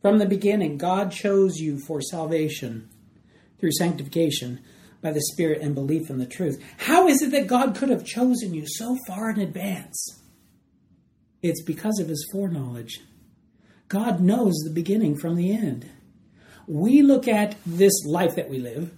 from 0.00 0.18
the 0.18 0.26
beginning, 0.26 0.78
God 0.78 1.10
chose 1.10 1.56
you 1.56 1.80
for 1.80 2.00
salvation 2.00 2.88
through 3.58 3.72
sanctification 3.72 4.60
by 5.02 5.10
the 5.10 5.20
Spirit 5.32 5.62
and 5.62 5.74
belief 5.74 6.10
in 6.10 6.18
the 6.18 6.26
truth. 6.26 6.62
How 6.76 7.08
is 7.08 7.22
it 7.22 7.32
that 7.32 7.48
God 7.48 7.74
could 7.74 7.88
have 7.88 8.04
chosen 8.04 8.54
you 8.54 8.66
so 8.68 8.96
far 9.08 9.30
in 9.30 9.40
advance? 9.40 10.18
It's 11.42 11.62
because 11.62 11.98
of 12.00 12.08
His 12.08 12.26
foreknowledge. 12.32 13.00
God 13.88 14.20
knows 14.20 14.54
the 14.56 14.70
beginning 14.70 15.16
from 15.18 15.36
the 15.36 15.52
end. 15.52 15.88
We 16.66 17.02
look 17.02 17.26
at 17.26 17.56
this 17.64 18.04
life 18.04 18.36
that 18.36 18.50
we 18.50 18.58
live 18.58 18.92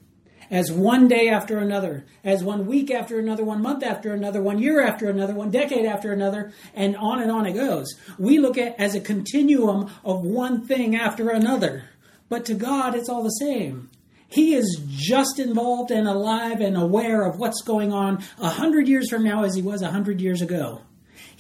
as 0.50 0.72
one 0.72 1.06
day 1.06 1.28
after 1.28 1.58
another, 1.58 2.04
as 2.24 2.42
one 2.42 2.66
week 2.66 2.90
after 2.90 3.18
another, 3.18 3.44
one 3.44 3.62
month 3.62 3.84
after 3.84 4.12
another, 4.12 4.42
one 4.42 4.58
year 4.58 4.82
after 4.82 5.08
another, 5.08 5.32
one 5.32 5.50
decade 5.50 5.86
after 5.86 6.12
another, 6.12 6.52
and 6.74 6.96
on 6.96 7.22
and 7.22 7.30
on 7.30 7.46
it 7.46 7.52
goes. 7.52 7.94
We 8.18 8.38
look 8.38 8.58
at 8.58 8.78
as 8.78 8.96
a 8.96 9.00
continuum 9.00 9.90
of 10.04 10.24
one 10.24 10.66
thing 10.66 10.96
after 10.96 11.30
another. 11.30 11.84
But 12.28 12.44
to 12.46 12.54
God, 12.54 12.96
it's 12.96 13.08
all 13.08 13.22
the 13.22 13.30
same. 13.30 13.90
He 14.28 14.54
is 14.54 14.80
just 14.88 15.38
involved 15.38 15.90
and 15.90 16.06
alive 16.06 16.60
and 16.60 16.76
aware 16.76 17.22
of 17.22 17.38
what's 17.38 17.62
going 17.62 17.92
on 17.92 18.22
a 18.38 18.48
hundred 18.48 18.88
years 18.88 19.08
from 19.08 19.24
now 19.24 19.44
as 19.44 19.54
he 19.54 19.62
was 19.62 19.82
a 19.82 19.90
hundred 19.90 20.20
years 20.20 20.42
ago. 20.42 20.82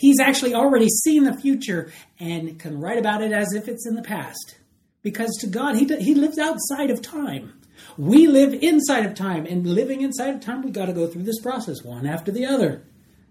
He's 0.00 0.18
actually 0.18 0.54
already 0.54 0.88
seen 0.88 1.24
the 1.24 1.34
future 1.34 1.92
and 2.18 2.58
can 2.58 2.80
write 2.80 2.96
about 2.96 3.22
it 3.22 3.32
as 3.32 3.52
if 3.52 3.68
it's 3.68 3.86
in 3.86 3.96
the 3.96 4.02
past. 4.02 4.56
Because 5.02 5.28
to 5.40 5.46
God, 5.46 5.76
he, 5.76 5.84
he 5.98 6.14
lives 6.14 6.38
outside 6.38 6.88
of 6.88 7.02
time. 7.02 7.52
We 7.98 8.26
live 8.26 8.54
inside 8.54 9.04
of 9.04 9.14
time, 9.14 9.44
and 9.44 9.66
living 9.66 10.00
inside 10.00 10.34
of 10.34 10.40
time, 10.40 10.62
we 10.62 10.70
got 10.70 10.86
to 10.86 10.94
go 10.94 11.06
through 11.06 11.24
this 11.24 11.38
process 11.40 11.84
one 11.84 12.06
after 12.06 12.32
the 12.32 12.46
other. 12.46 12.82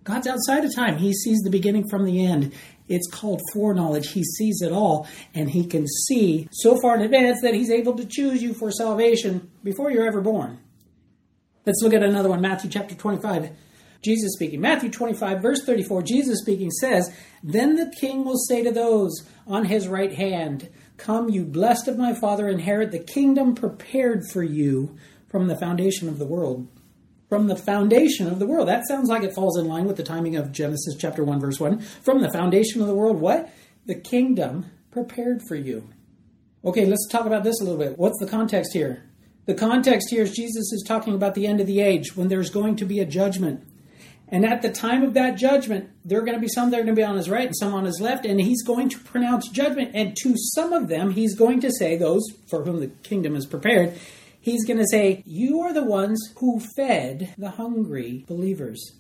God's 0.04 0.28
outside 0.28 0.64
of 0.64 0.76
time. 0.76 0.98
He 0.98 1.12
sees 1.12 1.40
the 1.40 1.50
beginning 1.50 1.90
from 1.90 2.06
the 2.06 2.24
end. 2.24 2.54
It's 2.88 3.10
called 3.10 3.42
foreknowledge. 3.52 4.12
He 4.12 4.24
sees 4.24 4.62
it 4.62 4.72
all, 4.72 5.08
and 5.34 5.50
He 5.50 5.66
can 5.66 5.88
see 6.06 6.48
so 6.52 6.80
far 6.80 6.96
in 6.96 7.02
advance 7.02 7.42
that 7.42 7.56
He's 7.56 7.72
able 7.72 7.96
to 7.96 8.06
choose 8.06 8.44
you 8.44 8.54
for 8.54 8.70
salvation 8.70 9.50
before 9.64 9.90
you're 9.90 10.08
ever 10.08 10.22
born. 10.22 10.60
Let's 11.66 11.82
look 11.82 11.96
at 11.96 12.04
another 12.04 12.30
one 12.30 12.42
Matthew 12.42 12.70
chapter 12.70 12.94
25. 12.94 13.50
Jesus 14.02 14.32
speaking. 14.34 14.62
Matthew 14.62 14.90
25, 14.90 15.42
verse 15.42 15.64
34, 15.66 16.04
Jesus 16.04 16.40
speaking 16.40 16.72
says, 16.72 17.14
Then 17.44 17.76
the 17.76 17.94
king 18.00 18.24
will 18.24 18.38
say 18.38 18.64
to 18.64 18.72
those 18.72 19.28
on 19.46 19.66
his 19.66 19.88
right 19.88 20.14
hand, 20.14 20.70
Come, 20.98 21.30
you 21.30 21.46
blessed 21.46 21.88
of 21.88 21.98
my 21.98 22.14
Father, 22.14 22.48
inherit 22.48 22.92
the 22.92 23.00
kingdom 23.00 23.56
prepared 23.56 24.24
for 24.32 24.44
you 24.44 24.98
from 25.30 25.48
the 25.48 25.58
foundation 25.58 26.10
of 26.10 26.20
the 26.20 26.26
world. 26.26 26.68
From 27.30 27.48
the 27.48 27.56
foundation 27.56 28.28
of 28.28 28.40
the 28.40 28.48
world. 28.48 28.68
That 28.68 28.88
sounds 28.88 29.08
like 29.08 29.24
it 29.24 29.36
falls 29.36 29.58
in 29.58 29.68
line 29.68 29.86
with 29.86 29.98
the 29.98 30.04
timing 30.04 30.36
of 30.36 30.52
Genesis 30.52 30.96
chapter 30.98 31.24
1, 31.24 31.40
verse 31.40 31.60
1. 31.60 31.80
From 31.80 32.22
the 32.22 32.32
foundation 32.32 32.82
of 32.82 32.88
the 32.88 32.96
world, 32.96 33.20
what? 33.20 33.54
The 33.86 33.96
kingdom 33.96 34.66
prepared 34.92 35.42
for 35.48 35.56
you. 35.56 35.90
Okay, 36.66 36.86
let's 36.86 37.08
talk 37.08 37.26
about 37.26 37.44
this 37.44 37.62
a 37.62 37.64
little 37.64 37.80
bit. 37.80 37.98
What's 37.98 38.20
the 38.20 38.28
context 38.28 38.74
here? 38.74 39.04
The 39.46 39.54
context 39.54 40.10
here 40.10 40.24
is 40.24 40.34
Jesus 40.34 40.72
is 40.74 40.84
talking 40.86 41.16
about 41.16 41.36
the 41.36 41.48
end 41.48 41.62
of 41.62 41.68
the 41.68 41.80
age 41.80 42.16
when 42.16 42.28
there's 42.28 42.50
going 42.50 42.76
to 42.78 42.86
be 42.86 43.00
a 43.00 43.06
judgment. 43.06 43.66
And 44.32 44.46
at 44.46 44.62
the 44.62 44.70
time 44.72 45.04
of 45.04 45.16
that 45.16 45.38
judgment, 45.38 45.90
there 46.06 46.20
are 46.20 46.24
going 46.24 46.38
to 46.38 46.42
be 46.42 46.48
some 46.48 46.70
that 46.70 46.80
are 46.80 46.84
going 46.84 46.96
to 46.96 47.00
be 47.00 47.06
on 47.06 47.18
his 47.18 47.30
right 47.30 47.48
and 47.48 47.58
some 47.58 47.74
on 47.74 47.86
his 47.86 48.00
left, 48.00 48.26
and 48.26 48.40
he's 48.40 48.64
going 48.64 48.90
to 48.90 49.00
pronounce 49.00 49.50
judgment. 49.50 49.92
And 49.96 50.16
to 50.18 50.36
some 50.38 50.72
of 50.72 50.88
them, 50.88 51.12
he's 51.12 51.36
going 51.36 51.62
to 51.62 51.72
say, 51.72 51.98
those 51.98 52.24
for 52.48 52.64
whom 52.64 52.80
the 52.80 52.88
kingdom 52.88 53.36
is 53.36 53.48
prepared, 53.48 53.98
he's 54.40 54.66
going 54.66 54.78
to 54.78 54.88
say, 54.90 55.24
You 55.26 55.62
are 55.62 55.74
the 55.74 55.84
ones 55.84 56.34
who 56.38 56.62
fed 56.76 57.34
the 57.38 57.52
hungry 57.52 58.24
believers. 58.28 58.94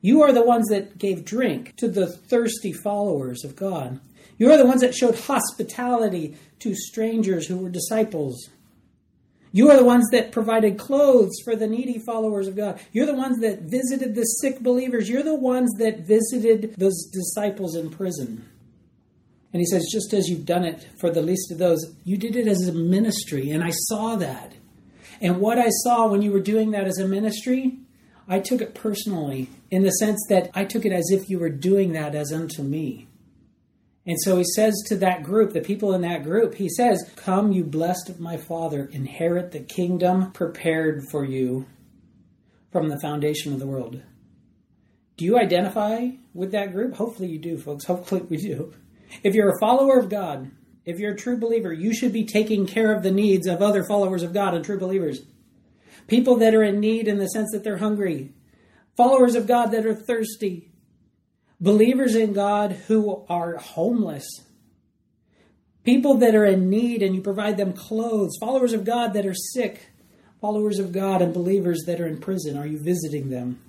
You 0.00 0.22
are 0.22 0.32
the 0.32 0.42
ones 0.42 0.68
that 0.68 0.98
gave 0.98 1.24
drink 1.24 1.76
to 1.76 1.86
the 1.86 2.08
thirsty 2.08 2.72
followers 2.72 3.44
of 3.44 3.54
God. 3.54 4.00
You 4.36 4.50
are 4.50 4.56
the 4.56 4.66
ones 4.66 4.80
that 4.80 4.96
showed 4.96 5.16
hospitality 5.16 6.36
to 6.58 6.74
strangers 6.74 7.46
who 7.46 7.58
were 7.58 7.70
disciples. 7.70 8.50
You 9.52 9.70
are 9.70 9.76
the 9.76 9.84
ones 9.84 10.08
that 10.10 10.32
provided 10.32 10.78
clothes 10.78 11.40
for 11.44 11.54
the 11.54 11.66
needy 11.66 11.98
followers 11.98 12.48
of 12.48 12.56
God. 12.56 12.80
You're 12.92 13.06
the 13.06 13.14
ones 13.14 13.38
that 13.40 13.62
visited 13.62 14.14
the 14.14 14.24
sick 14.24 14.60
believers. 14.60 15.08
You're 15.08 15.22
the 15.22 15.34
ones 15.34 15.70
that 15.78 16.00
visited 16.00 16.74
those 16.78 17.10
disciples 17.12 17.76
in 17.76 17.90
prison. 17.90 18.48
And 19.52 19.60
he 19.60 19.66
says, 19.66 19.90
just 19.92 20.14
as 20.14 20.28
you've 20.28 20.46
done 20.46 20.64
it 20.64 20.88
for 20.98 21.10
the 21.10 21.20
least 21.20 21.52
of 21.52 21.58
those, 21.58 21.94
you 22.04 22.16
did 22.16 22.34
it 22.34 22.48
as 22.48 22.66
a 22.66 22.72
ministry. 22.72 23.50
And 23.50 23.62
I 23.62 23.70
saw 23.70 24.16
that. 24.16 24.54
And 25.20 25.38
what 25.38 25.58
I 25.58 25.68
saw 25.68 26.08
when 26.08 26.22
you 26.22 26.32
were 26.32 26.40
doing 26.40 26.70
that 26.70 26.86
as 26.86 26.98
a 26.98 27.06
ministry, 27.06 27.76
I 28.26 28.40
took 28.40 28.62
it 28.62 28.74
personally 28.74 29.50
in 29.70 29.82
the 29.82 29.90
sense 29.90 30.20
that 30.30 30.50
I 30.54 30.64
took 30.64 30.86
it 30.86 30.92
as 30.92 31.10
if 31.10 31.28
you 31.28 31.38
were 31.38 31.50
doing 31.50 31.92
that 31.92 32.14
as 32.14 32.32
unto 32.32 32.62
me. 32.62 33.08
And 34.04 34.16
so 34.20 34.36
he 34.36 34.44
says 34.44 34.74
to 34.86 34.96
that 34.96 35.22
group, 35.22 35.52
the 35.52 35.60
people 35.60 35.94
in 35.94 36.00
that 36.02 36.24
group, 36.24 36.54
he 36.54 36.68
says, 36.68 37.08
Come, 37.14 37.52
you 37.52 37.64
blessed 37.64 38.08
of 38.08 38.18
my 38.18 38.36
Father, 38.36 38.86
inherit 38.92 39.52
the 39.52 39.60
kingdom 39.60 40.32
prepared 40.32 41.04
for 41.08 41.24
you 41.24 41.66
from 42.72 42.88
the 42.88 42.98
foundation 42.98 43.52
of 43.52 43.60
the 43.60 43.66
world. 43.66 44.02
Do 45.16 45.24
you 45.24 45.38
identify 45.38 46.08
with 46.34 46.50
that 46.52 46.72
group? 46.72 46.94
Hopefully 46.94 47.28
you 47.28 47.38
do, 47.38 47.58
folks. 47.58 47.84
Hopefully 47.84 48.22
we 48.22 48.38
do. 48.38 48.74
If 49.22 49.34
you're 49.34 49.54
a 49.54 49.60
follower 49.60 49.98
of 49.98 50.08
God, 50.08 50.50
if 50.84 50.98
you're 50.98 51.12
a 51.12 51.16
true 51.16 51.38
believer, 51.38 51.72
you 51.72 51.94
should 51.94 52.12
be 52.12 52.24
taking 52.24 52.66
care 52.66 52.92
of 52.92 53.02
the 53.02 53.12
needs 53.12 53.46
of 53.46 53.62
other 53.62 53.84
followers 53.84 54.24
of 54.24 54.32
God 54.32 54.54
and 54.54 54.64
true 54.64 54.78
believers. 54.78 55.20
People 56.08 56.36
that 56.38 56.54
are 56.54 56.64
in 56.64 56.80
need 56.80 57.06
in 57.06 57.18
the 57.18 57.28
sense 57.28 57.50
that 57.52 57.62
they're 57.62 57.76
hungry, 57.76 58.32
followers 58.96 59.36
of 59.36 59.46
God 59.46 59.66
that 59.66 59.86
are 59.86 59.94
thirsty, 59.94 60.71
believers 61.62 62.16
in 62.16 62.32
God 62.32 62.72
who 62.88 63.24
are 63.28 63.56
homeless, 63.56 64.26
people 65.84 66.18
that 66.18 66.34
are 66.34 66.44
in 66.44 66.68
need 66.68 67.02
and 67.02 67.14
you 67.14 67.22
provide 67.22 67.56
them 67.56 67.72
clothes, 67.72 68.36
followers 68.40 68.72
of 68.72 68.84
God 68.84 69.14
that 69.14 69.24
are 69.24 69.34
sick, 69.34 69.86
followers 70.40 70.80
of 70.80 70.92
God 70.92 71.22
and 71.22 71.32
believers 71.32 71.84
that 71.86 72.00
are 72.00 72.06
in 72.06 72.18
prison. 72.18 72.58
Are 72.58 72.66
you 72.66 72.82
visiting 72.82 73.30
them? 73.30 73.62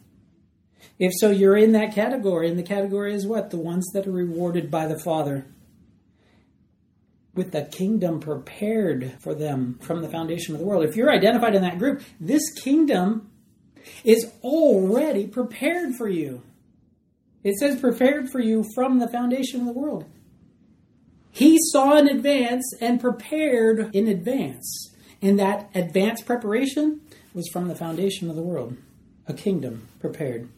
If 0.98 1.14
so, 1.16 1.30
you're 1.30 1.56
in 1.56 1.72
that 1.74 1.94
category. 1.94 2.50
And 2.50 2.58
the 2.58 2.64
category 2.64 3.14
is 3.14 3.28
what? 3.28 3.52
The 3.52 3.60
ones 3.60 3.86
that 3.94 4.08
are 4.08 4.12
rewarded 4.12 4.72
by 4.72 4.88
the 4.88 5.00
Father. 5.00 5.46
With 7.36 7.52
the 7.52 7.64
kingdom 7.64 8.20
prepared 8.20 9.14
for 9.20 9.34
them 9.34 9.80
from 9.82 10.02
the 10.02 10.10
foundation 10.10 10.54
of 10.54 10.60
the 10.60 10.66
world. 10.66 10.84
If 10.84 10.96
you're 10.96 11.12
identified 11.12 11.56
in 11.56 11.62
that 11.62 11.80
group, 11.80 12.04
this 12.20 12.52
kingdom 12.54 13.30
is 14.04 14.32
already 14.44 15.28
prepared 15.28 15.96
for 15.96 16.08
you. 16.08 16.42
It 17.44 17.56
says 17.58 17.80
prepared 17.80 18.30
for 18.30 18.40
you 18.40 18.64
from 18.74 19.00
the 19.00 19.08
foundation 19.08 19.62
of 19.62 19.66
the 19.66 19.74
world. 19.74 20.06
He 21.32 21.58
saw 21.72 21.98
in 21.98 22.08
advance 22.08 22.74
and 22.80 23.02
prepared 23.02 23.94
in 23.94 24.08
advance. 24.08 24.92
And 25.22 25.40
that 25.40 25.70
advanced 25.74 26.26
preparation 26.26 27.02
was 27.34 27.50
from 27.50 27.68
the 27.68 27.76
foundation 27.76 28.30
of 28.30 28.36
the 28.36 28.42
world. 28.42 28.78
A 29.28 29.34
kingdom 29.34 29.88
prepared. 30.00 30.50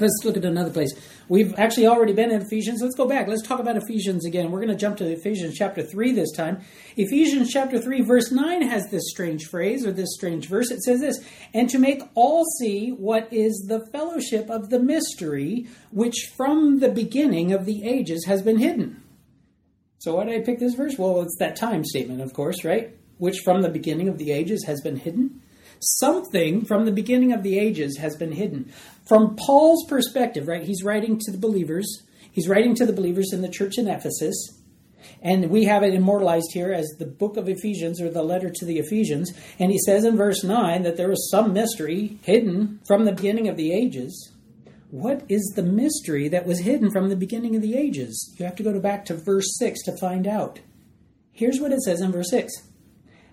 Let's 0.00 0.18
look 0.24 0.38
at 0.38 0.44
another 0.46 0.70
place. 0.70 0.92
We've 1.28 1.54
actually 1.58 1.86
already 1.86 2.14
been 2.14 2.30
in 2.30 2.40
Ephesians. 2.40 2.80
Let's 2.80 2.96
go 2.96 3.06
back. 3.06 3.28
Let's 3.28 3.46
talk 3.46 3.60
about 3.60 3.76
Ephesians 3.76 4.24
again. 4.24 4.50
We're 4.50 4.60
going 4.60 4.72
to 4.72 4.76
jump 4.76 4.96
to 4.96 5.06
Ephesians 5.06 5.56
chapter 5.56 5.82
3 5.82 6.12
this 6.12 6.32
time. 6.32 6.62
Ephesians 6.96 7.52
chapter 7.52 7.78
3, 7.78 8.00
verse 8.00 8.32
9 8.32 8.62
has 8.62 8.88
this 8.90 9.10
strange 9.10 9.44
phrase 9.44 9.86
or 9.86 9.92
this 9.92 10.14
strange 10.14 10.48
verse. 10.48 10.70
It 10.70 10.82
says 10.82 11.00
this 11.00 11.22
And 11.52 11.68
to 11.68 11.78
make 11.78 12.02
all 12.14 12.44
see 12.58 12.90
what 12.90 13.30
is 13.30 13.66
the 13.68 13.86
fellowship 13.92 14.48
of 14.48 14.70
the 14.70 14.80
mystery 14.80 15.68
which 15.90 16.32
from 16.34 16.80
the 16.80 16.88
beginning 16.88 17.52
of 17.52 17.66
the 17.66 17.84
ages 17.84 18.24
has 18.24 18.42
been 18.42 18.58
hidden. 18.58 19.02
So, 19.98 20.14
why 20.14 20.24
did 20.24 20.40
I 20.40 20.44
pick 20.44 20.58
this 20.58 20.74
verse? 20.74 20.96
Well, 20.96 21.20
it's 21.20 21.36
that 21.40 21.56
time 21.56 21.84
statement, 21.84 22.22
of 22.22 22.32
course, 22.32 22.64
right? 22.64 22.96
Which 23.18 23.40
from 23.44 23.60
the 23.60 23.68
beginning 23.68 24.08
of 24.08 24.16
the 24.16 24.32
ages 24.32 24.64
has 24.66 24.80
been 24.80 24.96
hidden. 24.96 25.39
Something 25.80 26.64
from 26.64 26.84
the 26.84 26.92
beginning 26.92 27.32
of 27.32 27.42
the 27.42 27.58
ages 27.58 27.98
has 27.98 28.16
been 28.16 28.32
hidden. 28.32 28.72
From 29.06 29.36
Paul's 29.36 29.84
perspective, 29.88 30.46
right, 30.46 30.62
he's 30.62 30.84
writing 30.84 31.18
to 31.18 31.32
the 31.32 31.38
believers, 31.38 32.02
he's 32.30 32.48
writing 32.48 32.74
to 32.76 32.86
the 32.86 32.92
believers 32.92 33.32
in 33.32 33.42
the 33.42 33.48
church 33.48 33.78
in 33.78 33.88
Ephesus, 33.88 34.60
and 35.22 35.50
we 35.50 35.64
have 35.64 35.82
it 35.82 35.94
immortalized 35.94 36.52
here 36.52 36.72
as 36.72 36.86
the 36.98 37.06
book 37.06 37.36
of 37.36 37.48
Ephesians 37.48 38.00
or 38.00 38.10
the 38.10 38.22
letter 38.22 38.50
to 38.50 38.64
the 38.64 38.78
Ephesians. 38.78 39.32
And 39.58 39.70
he 39.70 39.78
says 39.78 40.04
in 40.04 40.16
verse 40.16 40.42
9 40.42 40.82
that 40.82 40.96
there 40.96 41.08
was 41.08 41.30
some 41.30 41.52
mystery 41.52 42.18
hidden 42.22 42.80
from 42.86 43.04
the 43.04 43.12
beginning 43.12 43.48
of 43.48 43.56
the 43.56 43.72
ages. 43.72 44.32
What 44.90 45.22
is 45.28 45.52
the 45.54 45.62
mystery 45.62 46.28
that 46.28 46.46
was 46.46 46.60
hidden 46.60 46.90
from 46.90 47.08
the 47.08 47.16
beginning 47.16 47.54
of 47.54 47.62
the 47.62 47.76
ages? 47.76 48.34
You 48.38 48.44
have 48.44 48.56
to 48.56 48.62
go 48.62 48.78
back 48.80 49.04
to 49.06 49.14
verse 49.14 49.56
6 49.58 49.82
to 49.84 49.96
find 49.98 50.26
out. 50.26 50.60
Here's 51.32 51.60
what 51.60 51.72
it 51.72 51.80
says 51.80 52.00
in 52.00 52.12
verse 52.12 52.30
6 52.30 52.52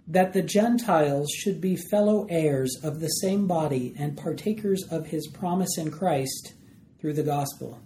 that 0.08 0.34
the 0.34 0.42
Gentiles 0.42 1.30
should 1.32 1.60
be 1.60 1.76
fellow 1.76 2.26
heirs 2.30 2.78
of 2.84 3.00
the 3.00 3.08
same 3.08 3.46
body 3.48 3.94
and 3.98 4.18
partakers 4.18 4.84
of 4.90 5.08
his 5.08 5.28
promise 5.28 5.78
in 5.78 5.92
Christ 5.92 6.54
through 7.00 7.14
the 7.14 7.24
gospel. 7.24 7.82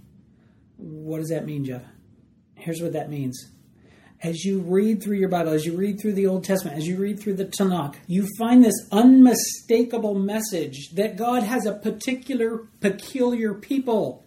What 0.77 1.19
does 1.19 1.29
that 1.29 1.45
mean, 1.45 1.65
Jeff? 1.65 1.83
Here's 2.55 2.81
what 2.81 2.93
that 2.93 3.09
means 3.09 3.51
as 4.23 4.45
you 4.45 4.59
read 4.61 5.01
through 5.01 5.17
your 5.17 5.29
Bible, 5.29 5.51
as 5.51 5.65
you 5.65 5.75
read 5.75 5.99
through 5.99 6.13
the 6.13 6.27
Old 6.27 6.43
Testament, 6.43 6.77
as 6.77 6.87
you 6.87 6.97
read 6.97 7.19
through 7.19 7.33
the 7.33 7.45
Tanakh, 7.45 7.95
you 8.07 8.27
find 8.37 8.63
this 8.63 8.87
unmistakable 8.91 10.15
message 10.15 10.91
that 10.91 11.17
God 11.17 11.43
has 11.43 11.65
a 11.65 11.73
particular, 11.73 12.67
peculiar 12.79 13.53
people. 13.53 14.25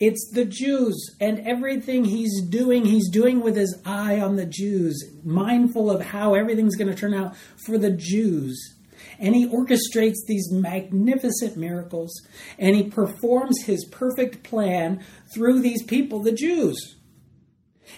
It's 0.00 0.30
the 0.32 0.44
Jews, 0.44 1.16
and 1.20 1.46
everything 1.46 2.04
he's 2.04 2.42
doing, 2.42 2.84
he's 2.84 3.08
doing 3.10 3.40
with 3.40 3.56
his 3.56 3.80
eye 3.84 4.20
on 4.20 4.36
the 4.36 4.46
Jews, 4.46 5.02
mindful 5.22 5.90
of 5.90 6.00
how 6.00 6.34
everything's 6.34 6.76
going 6.76 6.90
to 6.90 6.96
turn 6.96 7.14
out 7.14 7.36
for 7.64 7.78
the 7.78 7.90
Jews. 7.90 8.74
And 9.18 9.36
he 9.36 9.46
orchestrates 9.46 10.26
these 10.26 10.50
magnificent 10.50 11.56
miracles, 11.56 12.12
and 12.58 12.74
he 12.74 12.84
performs 12.84 13.62
his 13.62 13.84
perfect 13.84 14.42
plan 14.42 15.04
through 15.32 15.60
these 15.60 15.84
people, 15.84 16.22
the 16.22 16.32
Jews. 16.32 16.96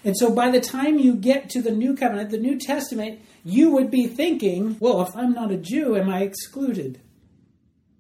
And 0.05 0.17
so 0.17 0.35
by 0.35 0.51
the 0.51 0.61
time 0.61 0.99
you 0.99 1.15
get 1.15 1.49
to 1.51 1.63
the 1.63 1.71
New 1.71 1.97
Covenant, 1.97 2.31
the 2.31 2.39
New 2.39 2.59
Testament, 2.59 3.21
you 3.45 3.71
would 3.71 3.91
be 3.91 4.07
thinking, 4.07 4.77
well, 4.81 5.01
if 5.03 5.17
I'm 5.17 5.33
not 5.33 5.53
a 5.53 5.57
Jew, 5.57 5.97
am 5.97 6.11
I 6.11 6.23
excluded? 6.23 7.01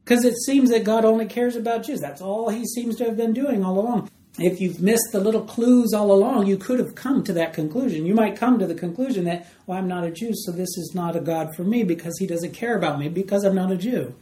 Because 0.07 0.25
it 0.25 0.37
seems 0.37 0.71
that 0.71 0.85
God 0.85 1.05
only 1.05 1.27
cares 1.27 1.57
about 1.57 1.83
Jews. 1.83 2.01
That's 2.01 2.23
all 2.23 2.49
he 2.49 2.65
seems 2.65 2.95
to 2.97 3.05
have 3.07 3.17
been 3.17 3.33
doing 3.33 3.65
all 3.65 3.77
along. 3.77 4.09
If 4.39 4.61
you've 4.61 4.81
missed 4.81 5.09
the 5.11 5.19
little 5.19 5.43
clues 5.43 5.93
all 5.93 6.13
along, 6.13 6.47
you 6.47 6.57
could 6.57 6.79
have 6.79 6.95
come 6.95 7.25
to 7.25 7.33
that 7.33 7.55
conclusion. 7.55 8.07
You 8.07 8.15
might 8.15 8.37
come 8.37 8.61
to 8.61 8.69
the 8.69 8.75
conclusion 8.77 9.25
that, 9.25 9.49
well, 9.67 9.79
I'm 9.79 9.89
not 9.89 10.05
a 10.05 10.13
Jew, 10.13 10.31
so 10.33 10.53
this 10.53 10.79
is 10.79 10.93
not 10.95 11.17
a 11.17 11.21
God 11.21 11.57
for 11.57 11.65
me 11.65 11.83
because 11.83 12.17
he 12.21 12.27
doesn't 12.29 12.53
care 12.53 12.77
about 12.77 13.01
me 13.01 13.09
because 13.09 13.43
I'm 13.43 13.57
not 13.57 13.73
a 13.73 13.77
Jew. 13.77 14.15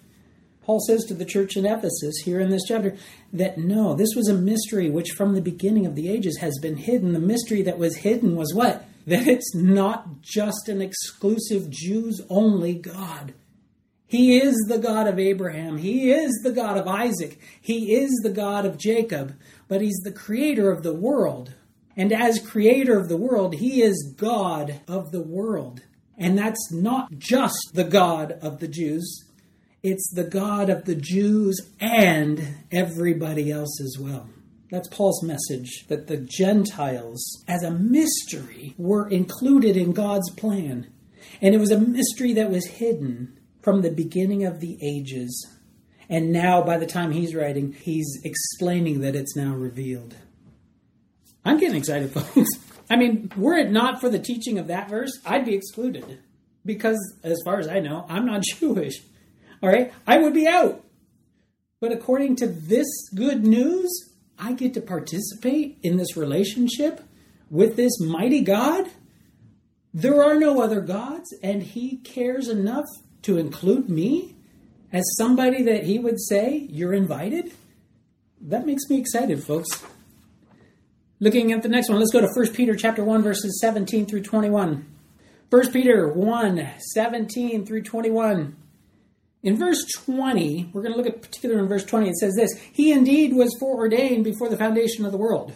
Paul 0.62 0.80
says 0.80 1.04
to 1.04 1.14
the 1.14 1.26
church 1.26 1.54
in 1.54 1.66
Ephesus 1.66 2.22
here 2.24 2.40
in 2.40 2.48
this 2.48 2.64
chapter 2.66 2.96
that 3.34 3.58
no, 3.58 3.94
this 3.94 4.14
was 4.16 4.26
a 4.26 4.34
mystery 4.34 4.88
which 4.88 5.10
from 5.10 5.34
the 5.34 5.42
beginning 5.42 5.84
of 5.84 5.96
the 5.96 6.08
ages 6.08 6.38
has 6.38 6.58
been 6.62 6.78
hidden. 6.78 7.12
The 7.12 7.18
mystery 7.18 7.60
that 7.60 7.76
was 7.76 7.96
hidden 7.96 8.36
was 8.36 8.54
what? 8.54 8.86
That 9.06 9.28
it's 9.28 9.54
not 9.54 10.22
just 10.22 10.66
an 10.70 10.80
exclusive 10.80 11.68
Jews 11.68 12.22
only 12.30 12.72
God. 12.72 13.34
He 14.14 14.38
is 14.38 14.54
the 14.68 14.78
God 14.78 15.08
of 15.08 15.18
Abraham. 15.18 15.76
He 15.76 16.12
is 16.12 16.30
the 16.44 16.52
God 16.52 16.78
of 16.78 16.86
Isaac. 16.86 17.36
He 17.60 17.96
is 17.96 18.12
the 18.22 18.30
God 18.30 18.64
of 18.64 18.78
Jacob. 18.78 19.34
But 19.66 19.80
He's 19.80 20.00
the 20.04 20.12
creator 20.12 20.70
of 20.70 20.84
the 20.84 20.94
world. 20.94 21.54
And 21.96 22.12
as 22.12 22.38
creator 22.38 22.96
of 22.96 23.08
the 23.08 23.16
world, 23.16 23.56
He 23.56 23.82
is 23.82 24.14
God 24.16 24.80
of 24.86 25.10
the 25.10 25.20
world. 25.20 25.82
And 26.16 26.38
that's 26.38 26.70
not 26.70 27.18
just 27.18 27.58
the 27.72 27.82
God 27.82 28.38
of 28.40 28.60
the 28.60 28.68
Jews, 28.68 29.24
it's 29.82 30.08
the 30.14 30.22
God 30.22 30.70
of 30.70 30.84
the 30.84 30.94
Jews 30.94 31.60
and 31.80 32.58
everybody 32.70 33.50
else 33.50 33.80
as 33.82 33.98
well. 33.98 34.28
That's 34.70 34.86
Paul's 34.86 35.24
message 35.24 35.86
that 35.88 36.06
the 36.06 36.18
Gentiles, 36.18 37.42
as 37.48 37.64
a 37.64 37.72
mystery, 37.72 38.74
were 38.78 39.08
included 39.08 39.76
in 39.76 39.92
God's 39.92 40.30
plan. 40.30 40.86
And 41.42 41.52
it 41.52 41.58
was 41.58 41.72
a 41.72 41.80
mystery 41.80 42.32
that 42.34 42.48
was 42.48 42.66
hidden 42.66 43.40
from 43.64 43.80
the 43.80 43.90
beginning 43.90 44.44
of 44.44 44.60
the 44.60 44.78
ages. 44.82 45.48
And 46.10 46.30
now, 46.30 46.62
by 46.62 46.76
the 46.76 46.86
time 46.86 47.12
he's 47.12 47.34
writing, 47.34 47.72
he's 47.72 48.20
explaining 48.22 49.00
that 49.00 49.16
it's 49.16 49.34
now 49.34 49.54
revealed. 49.54 50.14
I'm 51.46 51.58
getting 51.58 51.76
excited, 51.76 52.10
folks. 52.12 52.50
I 52.90 52.96
mean, 52.96 53.32
were 53.36 53.56
it 53.56 53.70
not 53.70 54.02
for 54.02 54.10
the 54.10 54.18
teaching 54.18 54.58
of 54.58 54.66
that 54.66 54.90
verse, 54.90 55.18
I'd 55.24 55.46
be 55.46 55.54
excluded. 55.54 56.20
Because, 56.66 56.98
as 57.22 57.40
far 57.44 57.58
as 57.58 57.66
I 57.66 57.80
know, 57.80 58.04
I'm 58.08 58.26
not 58.26 58.42
Jewish. 58.58 59.02
All 59.62 59.70
right, 59.70 59.92
I 60.06 60.18
would 60.18 60.34
be 60.34 60.46
out. 60.46 60.84
But 61.80 61.92
according 61.92 62.36
to 62.36 62.46
this 62.46 62.86
good 63.14 63.46
news, 63.46 63.90
I 64.38 64.52
get 64.52 64.74
to 64.74 64.82
participate 64.82 65.78
in 65.82 65.96
this 65.96 66.18
relationship 66.18 67.02
with 67.50 67.76
this 67.76 67.98
mighty 67.98 68.42
God. 68.42 68.90
There 69.94 70.22
are 70.22 70.38
no 70.38 70.60
other 70.60 70.80
gods, 70.82 71.34
and 71.42 71.62
He 71.62 71.96
cares 71.98 72.48
enough 72.48 72.86
to 73.24 73.36
include 73.36 73.90
me 73.90 74.34
as 74.92 75.02
somebody 75.16 75.62
that 75.64 75.84
He 75.84 75.98
would 75.98 76.20
say, 76.20 76.66
You're 76.70 76.94
invited. 76.94 77.52
That 78.40 78.66
makes 78.66 78.88
me 78.88 78.98
excited, 78.98 79.42
folks. 79.42 79.82
Looking 81.20 81.52
at 81.52 81.62
the 81.62 81.68
next 81.68 81.88
one, 81.88 81.98
let's 81.98 82.12
go 82.12 82.20
to 82.20 82.28
1 82.34 82.52
Peter 82.52 82.74
chapter 82.74 83.02
1, 83.02 83.22
verses 83.22 83.58
17 83.60 84.06
through 84.06 84.22
21. 84.22 84.86
1 85.50 85.72
Peter 85.72 86.08
1, 86.08 86.68
17 86.78 87.64
through 87.64 87.82
21. 87.82 88.56
In 89.42 89.56
verse 89.56 89.84
20, 90.04 90.70
we're 90.72 90.82
going 90.82 90.92
to 90.92 90.98
look 90.98 91.06
at 91.06 91.22
particular 91.22 91.58
in 91.58 91.68
verse 91.68 91.84
20, 91.84 92.08
it 92.08 92.16
says 92.16 92.34
this 92.34 92.52
He 92.72 92.92
indeed 92.92 93.34
was 93.34 93.54
foreordained 93.60 94.24
before 94.24 94.48
the 94.48 94.56
foundation 94.56 95.04
of 95.04 95.12
the 95.12 95.18
world. 95.18 95.52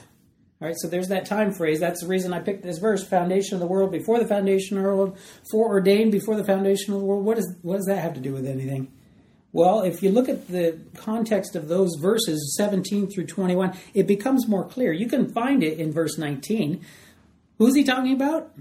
All 0.60 0.66
right, 0.66 0.76
so 0.76 0.88
there's 0.88 1.08
that 1.08 1.26
time 1.26 1.52
phrase. 1.52 1.78
That's 1.78 2.02
the 2.02 2.08
reason 2.08 2.32
I 2.32 2.40
picked 2.40 2.64
this 2.64 2.78
verse 2.78 3.06
foundation 3.06 3.54
of 3.54 3.60
the 3.60 3.66
world, 3.66 3.92
before 3.92 4.18
the 4.18 4.26
foundation 4.26 4.76
of 4.76 4.82
the 4.82 4.88
world, 4.88 5.18
foreordained 5.52 6.10
before 6.10 6.36
the 6.36 6.44
foundation 6.44 6.92
of 6.92 7.00
the 7.00 7.06
world. 7.06 7.24
What, 7.24 7.38
is, 7.38 7.56
what 7.62 7.76
does 7.76 7.86
that 7.86 7.98
have 7.98 8.14
to 8.14 8.20
do 8.20 8.32
with 8.32 8.46
anything? 8.46 8.92
Well, 9.52 9.82
if 9.82 10.02
you 10.02 10.10
look 10.10 10.28
at 10.28 10.48
the 10.48 10.80
context 10.96 11.54
of 11.54 11.68
those 11.68 11.94
verses, 12.00 12.56
17 12.56 13.08
through 13.08 13.26
21, 13.26 13.76
it 13.94 14.06
becomes 14.06 14.48
more 14.48 14.68
clear. 14.68 14.92
You 14.92 15.08
can 15.08 15.32
find 15.32 15.62
it 15.62 15.78
in 15.78 15.92
verse 15.92 16.18
19. 16.18 16.84
Who's 17.58 17.74
he 17.74 17.84
talking 17.84 18.12
about? 18.12 18.52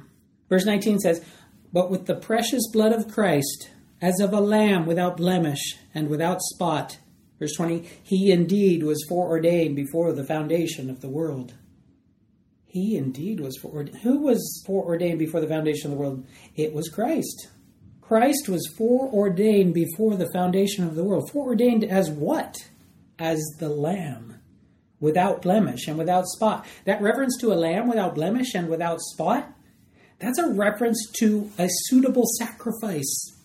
Verse 0.50 0.66
19 0.66 1.00
says, 1.00 1.26
But 1.74 1.90
with 1.90 2.06
the 2.06 2.16
precious 2.16 2.70
blood 2.72 2.94
of 2.94 3.12
Christ, 3.12 3.70
as 4.02 4.20
of 4.20 4.34
a 4.34 4.40
lamb 4.40 4.86
without 4.86 5.18
blemish 5.18 5.78
and 5.94 6.10
without 6.10 6.42
spot. 6.42 7.00
Verse 7.40 7.56
20, 7.56 7.88
he 8.04 8.32
indeed 8.32 8.84
was 8.84 9.06
foreordained 9.10 9.76
before 9.76 10.14
the 10.14 10.24
foundation 10.24 10.90
of 10.90 11.02
the 11.02 11.10
world. 11.10 11.54
He 12.78 12.98
indeed 12.98 13.40
was 13.40 13.58
foreordained. 13.58 14.00
Who 14.00 14.22
was 14.22 14.64
foreordained 14.66 15.20
before 15.20 15.42
the 15.42 15.48
foundation 15.48 15.92
of 15.92 15.98
the 15.98 16.02
world? 16.02 16.26
It 16.56 16.74
was 16.74 16.90
Christ. 16.90 17.50
Christ 18.02 18.48
was 18.48 18.68
foreordained 18.78 19.74
before 19.74 20.16
the 20.16 20.32
foundation 20.32 20.86
of 20.86 20.96
the 20.96 21.04
world. 21.04 21.30
Foreordained 21.32 21.84
as 21.84 22.10
what? 22.10 22.58
As 23.20 23.40
the 23.60 23.70
lamb, 23.70 24.40
without 25.00 25.42
blemish 25.42 25.88
and 25.88 25.98
without 25.98 26.28
spot. 26.28 26.66
That 26.86 27.02
reference 27.02 27.38
to 27.42 27.52
a 27.52 27.56
lamb 27.56 27.88
without 27.88 28.16
blemish 28.16 28.54
and 28.54 28.70
without 28.70 29.02
spot, 29.02 29.52
that's 30.20 30.40
a 30.40 30.50
reference 30.50 31.12
to 31.20 31.52
a 31.58 31.68
suitable 31.70 32.26
sacrifice 32.38 33.38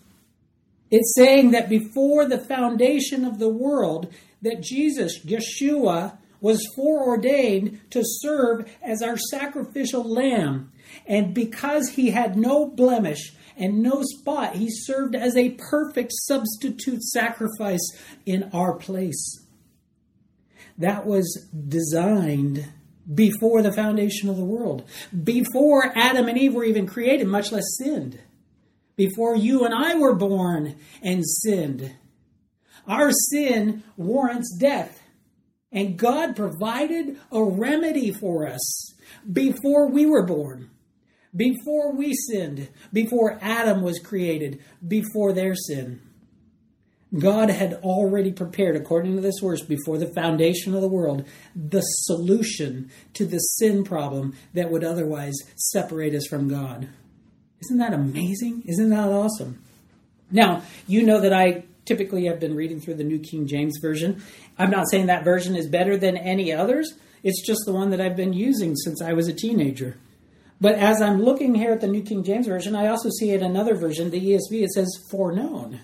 it's 0.93 1.15
saying 1.17 1.53
that 1.53 1.71
before 1.71 2.27
the 2.27 2.39
foundation 2.39 3.25
of 3.25 3.39
the 3.39 3.49
world, 3.49 4.13
that 4.43 4.61
Jesus, 4.61 5.25
Yeshua, 5.25 6.19
was 6.43 6.61
foreordained 6.77 7.81
to 7.91 8.03
serve 8.05 8.71
as 8.83 9.01
our 9.01 9.17
sacrificial 9.17 10.05
lamb. 10.05 10.71
And 11.07 11.33
because 11.33 11.91
he 11.91 12.11
had 12.11 12.37
no 12.37 12.67
blemish 12.67 13.33
and 13.57 13.83
no 13.83 14.03
spot, 14.03 14.57
he 14.57 14.69
served 14.69 15.15
as 15.15 15.35
a 15.37 15.57
perfect 15.71 16.13
substitute 16.13 17.03
sacrifice 17.03 17.97
in 18.27 18.51
our 18.53 18.75
place. 18.75 19.39
That 20.77 21.07
was 21.07 21.49
designed 21.69 22.71
before 23.15 23.63
the 23.63 23.73
foundation 23.73 24.29
of 24.29 24.37
the 24.37 24.45
world, 24.45 24.87
before 25.25 25.97
Adam 25.97 26.29
and 26.29 26.37
Eve 26.37 26.55
were 26.55 26.65
even 26.65 26.87
created, 26.87 27.27
much 27.27 27.51
less 27.51 27.65
sinned 27.79 28.19
before 28.97 29.35
you 29.35 29.65
and 29.65 29.75
I 29.75 29.97
were 29.97 30.15
born 30.15 30.77
and 31.03 31.23
sinned. 31.27 31.95
Our 32.87 33.11
sin 33.31 33.83
warrants 33.97 34.57
death. 34.59 35.02
And 35.73 35.97
God 35.99 36.37
provided 36.37 37.19
a 37.31 37.43
remedy 37.43 38.13
for 38.13 38.47
us 38.47 38.95
before 39.31 39.89
we 39.91 40.05
were 40.05 40.27
born, 40.27 40.71
before 41.35 41.93
we 41.93 42.13
sinned, 42.13 42.69
before 42.93 43.39
Adam 43.41 43.83
was 43.83 43.99
created, 43.99 44.63
before 44.87 45.33
their 45.33 45.55
sin. 45.55 46.01
God 47.19 47.51
had 47.51 47.75
already 47.75 48.33
prepared, 48.33 48.75
according 48.75 49.17
to 49.17 49.23
this 49.23 49.39
verse, 49.43 49.63
before 49.63 49.99
the 49.99 50.13
foundation 50.15 50.75
of 50.75 50.81
the 50.81 50.89
world, 50.89 51.27
the 51.55 51.81
solution 51.81 52.91
to 53.15 53.27
the 53.27 53.39
sin 53.39 53.85
problem 53.85 54.35
that 54.55 54.71
would 54.71 54.83
otherwise 54.83 55.35
separate 55.57 56.15
us 56.15 56.27
from 56.27 56.49
God. 56.49 56.89
Isn't 57.65 57.79
that 57.79 57.93
amazing? 57.93 58.63
Isn't 58.67 58.91
that 58.91 59.09
awesome? 59.09 59.63
Now, 60.31 60.63
you 60.87 61.03
know 61.03 61.21
that 61.21 61.35
I 61.35 61.65
typically 61.85 62.29
I've 62.29 62.41
been 62.41 62.57
reading 62.57 62.81
through 62.81 62.95
the 62.95 63.05
New 63.05 63.19
King 63.19 63.47
James 63.47 63.79
Version. 63.81 64.23
I'm 64.59 64.71
not 64.71 64.91
saying 64.91 65.07
that 65.07 65.25
version 65.25 65.57
is 65.57 65.67
better 65.67 65.97
than 65.97 66.17
any 66.17 66.53
others, 66.53 66.95
it's 67.23 67.47
just 67.47 67.61
the 67.65 67.73
one 67.73 67.91
that 67.91 68.01
I've 68.01 68.17
been 68.17 68.33
using 68.33 68.75
since 68.77 69.01
I 69.01 69.13
was 69.13 69.29
a 69.29 69.33
teenager. 69.33 69.97
But 70.61 70.77
as 70.77 71.01
I'm 71.01 71.23
looking 71.23 71.55
here 71.55 71.73
at 71.73 71.81
the 71.81 71.89
New 71.89 72.03
King 72.03 72.23
James 72.23 72.47
Version, 72.47 72.77
I 72.77 72.87
also 72.87 73.11
see 73.11 73.31
in 73.31 73.43
another 73.43 73.75
version, 73.75 74.11
the 74.11 74.21
ESV, 74.21 74.63
it 74.63 74.71
says 74.71 74.89
foreknown. 75.11 75.81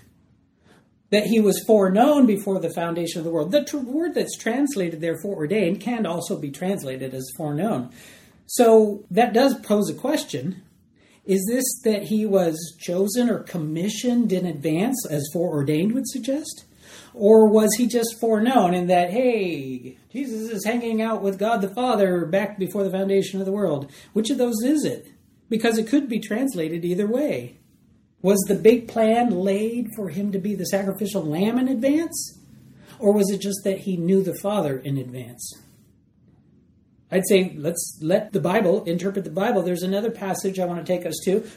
That 1.11 1.27
he 1.27 1.41
was 1.41 1.65
foreknown 1.67 2.27
before 2.27 2.61
the 2.61 2.73
foundation 2.73 3.19
of 3.19 3.25
the 3.25 3.31
world. 3.31 3.51
The 3.51 3.65
tr- 3.65 3.79
word 3.79 4.15
that's 4.15 4.37
translated 4.37 5.01
there, 5.01 5.19
foreordained, 5.21 5.81
can 5.81 6.07
also 6.07 6.39
be 6.39 6.51
translated 6.51 7.15
as 7.15 7.29
foreknown. 7.37 7.91
So 8.47 9.05
that 9.11 9.33
does 9.33 9.59
pose 9.61 9.91
a 9.91 9.95
question. 9.95 10.63
Is 11.29 11.45
this 11.47 11.83
that 11.85 12.05
he 12.05 12.25
was 12.25 12.75
chosen 12.81 13.29
or 13.29 13.41
commissioned 13.41 14.33
in 14.33 14.47
advance, 14.47 15.07
as 15.11 15.29
foreordained 15.31 15.93
would 15.93 16.09
suggest? 16.09 16.65
Or 17.13 17.47
was 17.51 17.75
he 17.75 17.87
just 17.87 18.19
foreknown 18.19 18.73
in 18.73 18.87
that, 18.87 19.11
hey, 19.11 19.99
Jesus 20.11 20.51
is 20.51 20.65
hanging 20.65 21.03
out 21.03 21.21
with 21.21 21.39
God 21.39 21.61
the 21.61 21.75
Father 21.75 22.25
back 22.25 22.59
before 22.59 22.83
the 22.83 22.91
foundation 22.91 23.41
of 23.41 23.47
the 23.47 23.53
world? 23.53 23.93
Which 24.15 24.31
of 24.31 24.39
those 24.39 24.63
is 24.65 24.87
it? 24.87 25.09
Because 25.51 25.77
it 25.77 25.87
could 25.89 26.09
be 26.09 26.19
translated 26.19 26.83
either 26.83 27.07
way. 27.07 27.59
Was 28.23 28.43
the 28.49 28.55
big 28.55 28.89
plan 28.89 29.31
laid 29.31 29.89
for 29.97 30.09
him 30.09 30.33
to 30.33 30.39
be 30.39 30.55
the 30.55 30.65
sacrificial 30.65 31.23
lamb 31.23 31.59
in 31.59 31.69
advance? 31.69 32.39
Or 32.99 33.13
was 33.13 33.31
it 33.31 33.43
just 33.43 33.61
that 33.65 33.81
he 33.81 33.99
knew 33.99 34.23
the 34.23 34.39
Father 34.41 34.79
in 34.79 34.97
advance? 34.97 35.53
I'd 37.11 37.27
say 37.27 37.55
let's 37.57 37.99
let 38.03 38.33
the 38.33 38.41
Bible 38.41 38.85
interpret 38.85 39.25
the 39.25 39.31
Bible. 39.31 39.63
There's 39.63 39.83
another 39.83 40.11
passage 40.11 40.59
I 40.59 40.67
want 40.67 40.85
to 40.85 40.93
take 40.93 41.07
us 41.07 41.19
to. 41.25 41.49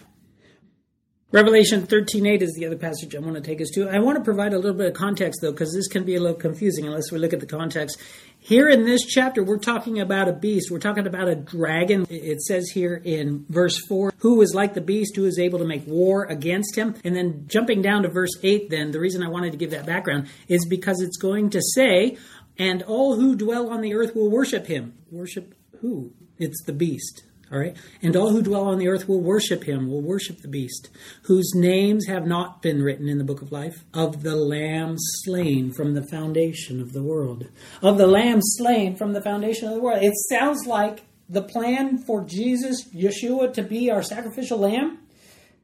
Revelation 1.33 1.87
13:8 1.87 2.41
is 2.41 2.53
the 2.55 2.65
other 2.65 2.75
passage 2.75 3.15
I 3.15 3.19
want 3.19 3.35
to 3.35 3.41
take 3.41 3.61
us 3.61 3.69
to. 3.75 3.87
I 3.87 3.99
want 3.99 4.17
to 4.17 4.23
provide 4.23 4.51
a 4.53 4.59
little 4.59 4.77
bit 4.77 4.87
of 4.87 4.93
context 4.93 5.39
though 5.41 5.51
because 5.51 5.73
this 5.73 5.87
can 5.87 6.03
be 6.03 6.15
a 6.15 6.19
little 6.19 6.35
confusing 6.35 6.85
unless 6.85 7.09
we 7.09 7.19
look 7.19 7.31
at 7.31 7.39
the 7.39 7.45
context. 7.45 7.97
Here 8.37 8.67
in 8.67 8.83
this 8.83 9.05
chapter 9.05 9.41
we're 9.41 9.57
talking 9.57 10.01
about 10.01 10.27
a 10.27 10.33
beast. 10.33 10.69
We're 10.69 10.79
talking 10.79 11.07
about 11.07 11.29
a 11.29 11.35
dragon. 11.35 12.05
It 12.09 12.41
says 12.41 12.71
here 12.71 13.01
in 13.05 13.45
verse 13.47 13.79
4, 13.87 14.13
who 14.17 14.41
is 14.41 14.53
like 14.53 14.73
the 14.73 14.81
beast 14.81 15.15
who 15.15 15.23
is 15.23 15.39
able 15.39 15.59
to 15.59 15.65
make 15.65 15.87
war 15.87 16.25
against 16.25 16.75
him. 16.77 16.95
And 17.05 17.15
then 17.15 17.45
jumping 17.47 17.81
down 17.81 18.03
to 18.03 18.09
verse 18.09 18.31
8 18.43 18.69
then, 18.69 18.91
the 18.91 18.99
reason 18.99 19.23
I 19.23 19.29
wanted 19.29 19.53
to 19.53 19.57
give 19.57 19.71
that 19.71 19.85
background 19.85 20.27
is 20.49 20.65
because 20.65 21.01
it's 21.01 21.17
going 21.17 21.51
to 21.51 21.61
say 21.61 22.17
and 22.61 22.83
all 22.83 23.15
who 23.15 23.35
dwell 23.35 23.71
on 23.71 23.81
the 23.81 23.95
earth 23.95 24.15
will 24.15 24.29
worship 24.29 24.67
him. 24.67 24.93
Worship 25.09 25.55
who? 25.79 26.13
It's 26.37 26.63
the 26.63 26.73
beast. 26.73 27.23
All 27.51 27.57
right. 27.57 27.75
And 28.03 28.15
all 28.15 28.29
who 28.29 28.43
dwell 28.43 28.65
on 28.65 28.77
the 28.77 28.87
earth 28.87 29.09
will 29.09 29.19
worship 29.19 29.63
him, 29.63 29.89
will 29.89 30.03
worship 30.03 30.41
the 30.41 30.47
beast, 30.47 30.89
whose 31.23 31.53
names 31.55 32.05
have 32.05 32.27
not 32.27 32.61
been 32.61 32.83
written 32.83 33.09
in 33.09 33.17
the 33.17 33.23
book 33.23 33.41
of 33.41 33.51
life, 33.51 33.83
of 33.95 34.21
the 34.21 34.35
Lamb 34.35 34.95
slain 34.99 35.73
from 35.73 35.95
the 35.95 36.03
foundation 36.03 36.79
of 36.79 36.93
the 36.93 37.01
world. 37.01 37.47
Of 37.81 37.97
the 37.97 38.05
Lamb 38.05 38.41
slain 38.43 38.95
from 38.95 39.13
the 39.13 39.23
foundation 39.23 39.67
of 39.67 39.73
the 39.73 39.81
world. 39.81 40.03
It 40.03 40.13
sounds 40.29 40.67
like 40.67 41.03
the 41.27 41.41
plan 41.41 41.97
for 41.97 42.23
Jesus, 42.23 42.87
Yeshua, 42.93 43.55
to 43.55 43.63
be 43.63 43.89
our 43.89 44.03
sacrificial 44.03 44.59
lamb, 44.59 44.99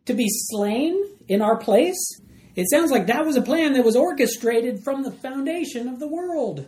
to 0.05 0.15
be 0.15 0.25
slain 0.29 0.99
in 1.27 1.43
our 1.43 1.57
place. 1.57 2.19
It 2.55 2.71
sounds 2.71 2.89
like 2.89 3.05
that 3.05 3.23
was 3.23 3.35
a 3.35 3.41
plan 3.43 3.73
that 3.73 3.85
was 3.85 3.95
orchestrated 3.95 4.83
from 4.83 5.03
the 5.03 5.11
foundation 5.11 5.87
of 5.87 5.99
the 5.99 6.07
world 6.07 6.67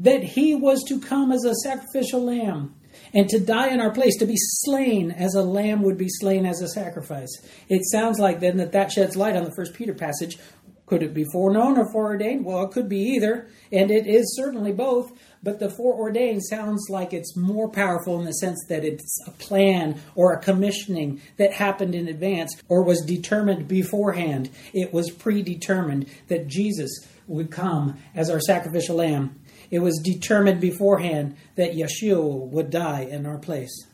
that 0.00 0.22
he 0.22 0.54
was 0.54 0.82
to 0.88 0.98
come 1.00 1.30
as 1.30 1.44
a 1.44 1.54
sacrificial 1.54 2.24
lamb 2.24 2.74
and 3.12 3.28
to 3.28 3.38
die 3.38 3.68
in 3.68 3.80
our 3.80 3.92
place, 3.92 4.16
to 4.18 4.26
be 4.26 4.36
slain 4.36 5.10
as 5.10 5.34
a 5.34 5.42
lamb 5.42 5.82
would 5.82 5.98
be 5.98 6.08
slain 6.08 6.46
as 6.46 6.60
a 6.60 6.68
sacrifice. 6.68 7.30
It 7.68 7.82
sounds 7.84 8.18
like 8.18 8.40
then 8.40 8.56
that 8.58 8.72
that 8.72 8.92
sheds 8.92 9.16
light 9.16 9.36
on 9.36 9.44
the 9.44 9.54
First 9.54 9.74
Peter 9.74 9.94
passage. 9.94 10.38
Could 10.86 11.02
it 11.04 11.14
be 11.14 11.24
foreknown 11.32 11.78
or 11.78 11.90
foreordained? 11.92 12.44
Well, 12.44 12.64
it 12.64 12.72
could 12.72 12.88
be 12.88 13.14
either, 13.14 13.48
and 13.70 13.92
it 13.92 14.08
is 14.08 14.34
certainly 14.36 14.72
both. 14.72 15.12
But 15.40 15.60
the 15.60 15.70
foreordained 15.70 16.44
sounds 16.44 16.88
like 16.90 17.12
it's 17.12 17.36
more 17.36 17.70
powerful 17.70 18.18
in 18.18 18.26
the 18.26 18.32
sense 18.32 18.58
that 18.68 18.84
it's 18.84 19.16
a 19.26 19.30
plan 19.30 20.00
or 20.16 20.32
a 20.32 20.42
commissioning 20.42 21.20
that 21.36 21.52
happened 21.52 21.94
in 21.94 22.08
advance 22.08 22.60
or 22.68 22.82
was 22.82 23.04
determined 23.06 23.68
beforehand. 23.68 24.50
It 24.74 24.92
was 24.92 25.10
predetermined 25.10 26.06
that 26.26 26.48
Jesus 26.48 26.90
would 27.28 27.52
come 27.52 27.96
as 28.14 28.28
our 28.28 28.40
sacrificial 28.40 28.96
lamb 28.96 29.40
it 29.70 29.80
was 29.80 30.00
determined 30.02 30.60
beforehand 30.60 31.36
that 31.56 31.74
Yeshua 31.74 32.48
would 32.48 32.70
die 32.70 33.02
in 33.02 33.26
our 33.26 33.38
place. 33.38 33.86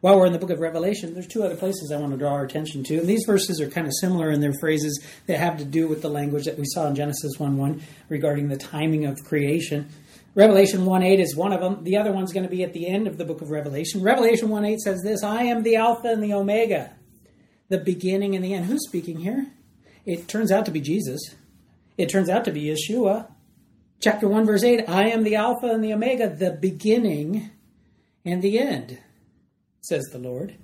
While 0.00 0.18
we're 0.18 0.26
in 0.26 0.34
the 0.34 0.38
book 0.38 0.50
of 0.50 0.60
Revelation, 0.60 1.14
there's 1.14 1.26
two 1.26 1.42
other 1.42 1.56
places 1.56 1.90
I 1.90 1.96
want 1.96 2.12
to 2.12 2.18
draw 2.18 2.32
our 2.32 2.44
attention 2.44 2.84
to. 2.84 2.98
And 2.98 3.08
these 3.08 3.24
verses 3.26 3.58
are 3.60 3.70
kind 3.70 3.86
of 3.86 3.94
similar 3.98 4.30
in 4.30 4.40
their 4.40 4.52
phrases 4.60 5.02
that 5.26 5.38
have 5.38 5.56
to 5.58 5.64
do 5.64 5.88
with 5.88 6.02
the 6.02 6.10
language 6.10 6.44
that 6.44 6.58
we 6.58 6.66
saw 6.66 6.86
in 6.88 6.94
Genesis 6.94 7.38
1 7.38 7.56
1 7.56 7.82
regarding 8.10 8.48
the 8.48 8.58
timing 8.58 9.06
of 9.06 9.24
creation. 9.24 9.88
Revelation 10.34 10.84
1 10.84 11.02
8 11.02 11.20
is 11.20 11.34
one 11.34 11.54
of 11.54 11.60
them. 11.60 11.84
The 11.84 11.96
other 11.96 12.12
one's 12.12 12.34
going 12.34 12.44
to 12.44 12.50
be 12.50 12.62
at 12.62 12.74
the 12.74 12.86
end 12.86 13.06
of 13.06 13.16
the 13.16 13.24
book 13.24 13.40
of 13.40 13.50
Revelation. 13.50 14.02
Revelation 14.02 14.50
1 14.50 14.64
8 14.64 14.80
says 14.80 15.02
this 15.02 15.22
I 15.22 15.44
am 15.44 15.62
the 15.62 15.76
Alpha 15.76 16.08
and 16.08 16.22
the 16.22 16.34
Omega, 16.34 16.92
the 17.70 17.78
beginning 17.78 18.34
and 18.34 18.44
the 18.44 18.52
end. 18.52 18.66
Who's 18.66 18.86
speaking 18.86 19.20
here? 19.20 19.46
It 20.04 20.28
turns 20.28 20.52
out 20.52 20.66
to 20.66 20.70
be 20.70 20.82
Jesus. 20.82 21.34
It 21.96 22.10
turns 22.10 22.28
out 22.28 22.44
to 22.44 22.52
be 22.52 22.64
Yeshua. 22.64 23.28
Chapter 24.04 24.28
1, 24.28 24.44
verse 24.44 24.62
8 24.62 24.86
I 24.86 25.08
am 25.08 25.24
the 25.24 25.36
Alpha 25.36 25.64
and 25.64 25.82
the 25.82 25.94
Omega, 25.94 26.28
the 26.28 26.50
beginning 26.50 27.50
and 28.22 28.42
the 28.42 28.58
end, 28.58 28.98
says 29.80 30.04
the 30.12 30.18
Lord, 30.18 30.56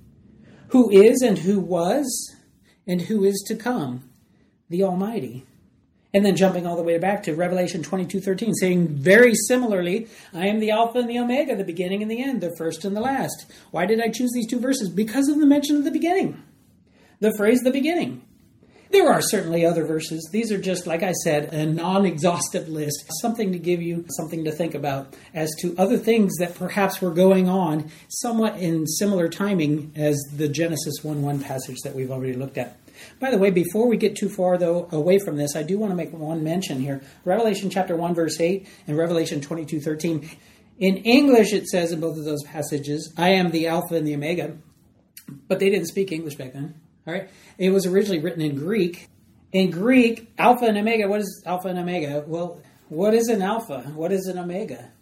who 0.69 0.91
is 0.91 1.23
and 1.23 1.39
who 1.39 1.59
was 1.59 2.37
and 2.87 3.01
who 3.01 3.25
is 3.25 3.43
to 3.47 3.57
come, 3.57 4.11
the 4.69 4.83
Almighty. 4.83 5.47
And 6.13 6.27
then 6.27 6.37
jumping 6.37 6.67
all 6.67 6.77
the 6.77 6.83
way 6.83 6.99
back 6.99 7.23
to 7.23 7.35
Revelation 7.35 7.83
22 7.83 8.21
13, 8.21 8.53
saying 8.53 8.89
very 8.89 9.35
similarly, 9.35 10.07
I 10.35 10.47
am 10.49 10.61
the 10.61 10.73
Alpha 10.73 10.99
and 10.99 11.09
the 11.09 11.19
Omega, 11.19 11.57
the 11.57 11.65
beginning 11.65 12.03
and 12.03 12.11
the 12.11 12.23
end, 12.23 12.43
the 12.43 12.55
first 12.59 12.85
and 12.85 12.95
the 12.95 13.01
last. 13.01 13.47
Why 13.71 13.87
did 13.87 14.03
I 14.03 14.11
choose 14.11 14.33
these 14.35 14.49
two 14.49 14.61
verses? 14.61 14.91
Because 14.91 15.31
of 15.31 15.41
the 15.41 15.47
mention 15.47 15.77
of 15.77 15.85
the 15.85 15.91
beginning. 15.91 16.43
The 17.21 17.33
phrase 17.39 17.61
the 17.61 17.71
beginning. 17.71 18.21
There 18.91 19.09
are 19.13 19.23
certainly 19.23 19.65
other 19.65 19.85
verses. 19.85 20.29
These 20.33 20.51
are 20.51 20.61
just, 20.61 20.85
like 20.85 21.05
I 21.05 21.13
said, 21.13 21.55
a 21.55 21.65
non 21.65 22.07
exhaustive 22.07 22.69
list, 22.69 23.05
something 23.21 23.53
to 23.53 23.59
give 23.59 23.81
you 23.81 24.05
something 24.17 24.45
to 24.45 24.51
think 24.51 24.75
about 24.75 25.15
as 25.33 25.49
to 25.61 25.77
other 25.79 25.97
things 25.97 26.37
that 26.39 26.57
perhaps 26.57 27.01
were 27.01 27.13
going 27.13 27.49
on 27.49 27.91
somewhat 28.09 28.57
in 28.57 28.89
similar 28.89 29.29
timing 29.29 29.93
as 29.95 30.19
the 30.37 30.49
Genesis 30.49 31.05
1 31.05 31.23
1 31.23 31.41
passage 31.41 31.79
that 31.85 31.95
we've 31.95 32.11
already 32.11 32.33
looked 32.33 32.59
at. 32.59 32.79
By 33.21 33.31
the 33.31 33.39
way, 33.39 33.51
before 33.51 33.87
we 33.87 33.97
get 33.97 34.17
too 34.17 34.29
far 34.29 34.59
though 34.59 34.89
away 34.91 35.21
from 35.21 35.37
this, 35.37 35.55
I 35.55 35.63
do 35.63 35.79
want 35.79 35.93
to 35.93 35.97
make 35.97 36.13
one 36.13 36.43
mention 36.43 36.81
here. 36.81 37.01
Revelation 37.25 37.71
chapter 37.71 37.95
1 37.95 38.15
verse 38.15 38.41
8 38.41 38.67
and 38.89 38.99
Revelation 38.99 39.41
22 39.41 39.81
13. 39.81 40.29
In 40.81 40.97
English 40.97 41.53
it 41.53 41.69
says 41.69 41.93
in 41.93 42.01
both 42.01 42.19
of 42.19 42.25
those 42.25 42.43
passages, 42.43 43.15
I 43.17 43.31
am 43.31 43.53
the 43.53 43.69
Alpha 43.69 43.95
and 43.95 44.07
the 44.07 44.17
Omega. 44.17 44.57
But 45.47 45.61
they 45.61 45.71
didn't 45.71 45.87
speak 45.87 46.11
English 46.11 46.35
back 46.35 46.55
then. 46.55 46.75
All 47.07 47.15
right. 47.15 47.29
It 47.59 47.71
was 47.71 47.87
originally 47.87 48.21
written 48.21 48.43
in 48.43 48.57
Greek. 48.57 49.09
In 49.53 49.71
Greek, 49.71 50.33
alpha 50.39 50.67
and 50.67 50.79
omega, 50.79 51.09
what 51.09 51.21
is 51.21 51.43
alpha 51.45 51.69
and 51.69 51.79
omega? 51.79 52.25
Well, 52.27 52.61
what 52.89 53.15
is 53.15 53.29
an 53.29 53.43
alpha? 53.43 53.81
What 53.95 54.13
is 54.13 54.27
an 54.27 54.39
omega? 54.39 54.93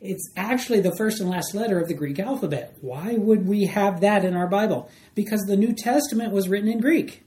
It's 0.00 0.30
actually 0.36 0.80
the 0.80 0.94
first 0.96 1.20
and 1.20 1.28
last 1.28 1.54
letter 1.54 1.78
of 1.78 1.88
the 1.88 1.94
Greek 1.94 2.18
alphabet. 2.18 2.76
Why 2.80 3.14
would 3.14 3.46
we 3.46 3.66
have 3.66 4.00
that 4.00 4.24
in 4.24 4.34
our 4.34 4.46
Bible? 4.46 4.90
Because 5.14 5.42
the 5.42 5.56
New 5.56 5.74
Testament 5.74 6.32
was 6.32 6.48
written 6.48 6.70
in 6.70 6.80
Greek. 6.80 7.22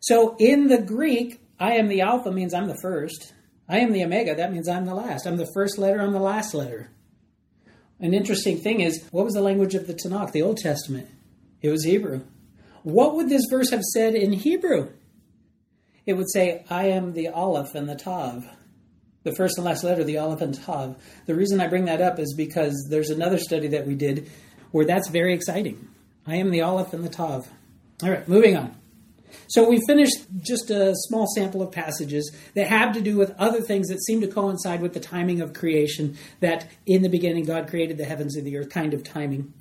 So 0.00 0.36
in 0.38 0.66
the 0.66 0.82
Greek, 0.82 1.40
I 1.58 1.74
am 1.74 1.88
the 1.88 2.02
alpha 2.02 2.30
means 2.30 2.52
I'm 2.52 2.66
the 2.66 2.78
first. 2.82 3.32
I 3.68 3.78
am 3.78 3.92
the 3.92 4.04
omega, 4.04 4.34
that 4.34 4.52
means 4.52 4.68
I'm 4.68 4.84
the 4.84 4.94
last. 4.94 5.26
I'm 5.26 5.38
the 5.38 5.50
first 5.54 5.78
letter, 5.78 6.00
I'm 6.00 6.12
the 6.12 6.18
last 6.18 6.52
letter. 6.52 6.90
An 8.00 8.12
interesting 8.12 8.58
thing 8.58 8.80
is, 8.80 9.02
what 9.10 9.24
was 9.24 9.34
the 9.34 9.40
language 9.40 9.74
of 9.74 9.86
the 9.86 9.94
Tanakh, 9.94 10.32
the 10.32 10.42
Old 10.42 10.58
Testament? 10.58 11.08
It 11.62 11.70
was 11.70 11.84
Hebrew. 11.84 12.22
What 12.84 13.16
would 13.16 13.30
this 13.30 13.46
verse 13.50 13.70
have 13.70 13.82
said 13.82 14.14
in 14.14 14.32
Hebrew? 14.32 14.90
It 16.04 16.12
would 16.12 16.30
say, 16.30 16.64
I 16.68 16.88
am 16.88 17.14
the 17.14 17.28
Aleph 17.28 17.74
and 17.74 17.88
the 17.88 17.94
Tav. 17.94 18.46
The 19.22 19.34
first 19.34 19.56
and 19.56 19.64
last 19.64 19.82
letter, 19.82 20.04
the 20.04 20.18
Aleph 20.18 20.42
and 20.42 20.54
Tav. 20.54 21.02
The 21.24 21.34
reason 21.34 21.62
I 21.62 21.66
bring 21.66 21.86
that 21.86 22.02
up 22.02 22.18
is 22.18 22.34
because 22.36 22.88
there's 22.90 23.08
another 23.08 23.38
study 23.38 23.68
that 23.68 23.86
we 23.86 23.94
did 23.94 24.30
where 24.70 24.84
that's 24.84 25.08
very 25.08 25.32
exciting. 25.32 25.88
I 26.26 26.36
am 26.36 26.50
the 26.50 26.60
Aleph 26.60 26.92
and 26.92 27.02
the 27.02 27.08
Tav. 27.08 27.48
All 28.02 28.10
right, 28.10 28.28
moving 28.28 28.54
on. 28.54 28.76
So 29.48 29.66
we 29.66 29.80
finished 29.86 30.26
just 30.40 30.68
a 30.70 30.92
small 30.94 31.26
sample 31.34 31.62
of 31.62 31.72
passages 31.72 32.36
that 32.54 32.68
have 32.68 32.92
to 32.94 33.00
do 33.00 33.16
with 33.16 33.34
other 33.38 33.62
things 33.62 33.88
that 33.88 34.04
seem 34.04 34.20
to 34.20 34.28
coincide 34.28 34.82
with 34.82 34.92
the 34.92 35.00
timing 35.00 35.40
of 35.40 35.54
creation, 35.54 36.18
that 36.40 36.70
in 36.84 37.00
the 37.00 37.08
beginning 37.08 37.46
God 37.46 37.68
created 37.68 37.96
the 37.96 38.04
heavens 38.04 38.36
and 38.36 38.46
the 38.46 38.58
earth 38.58 38.68
kind 38.68 38.92
of 38.92 39.02
timing. 39.02 39.54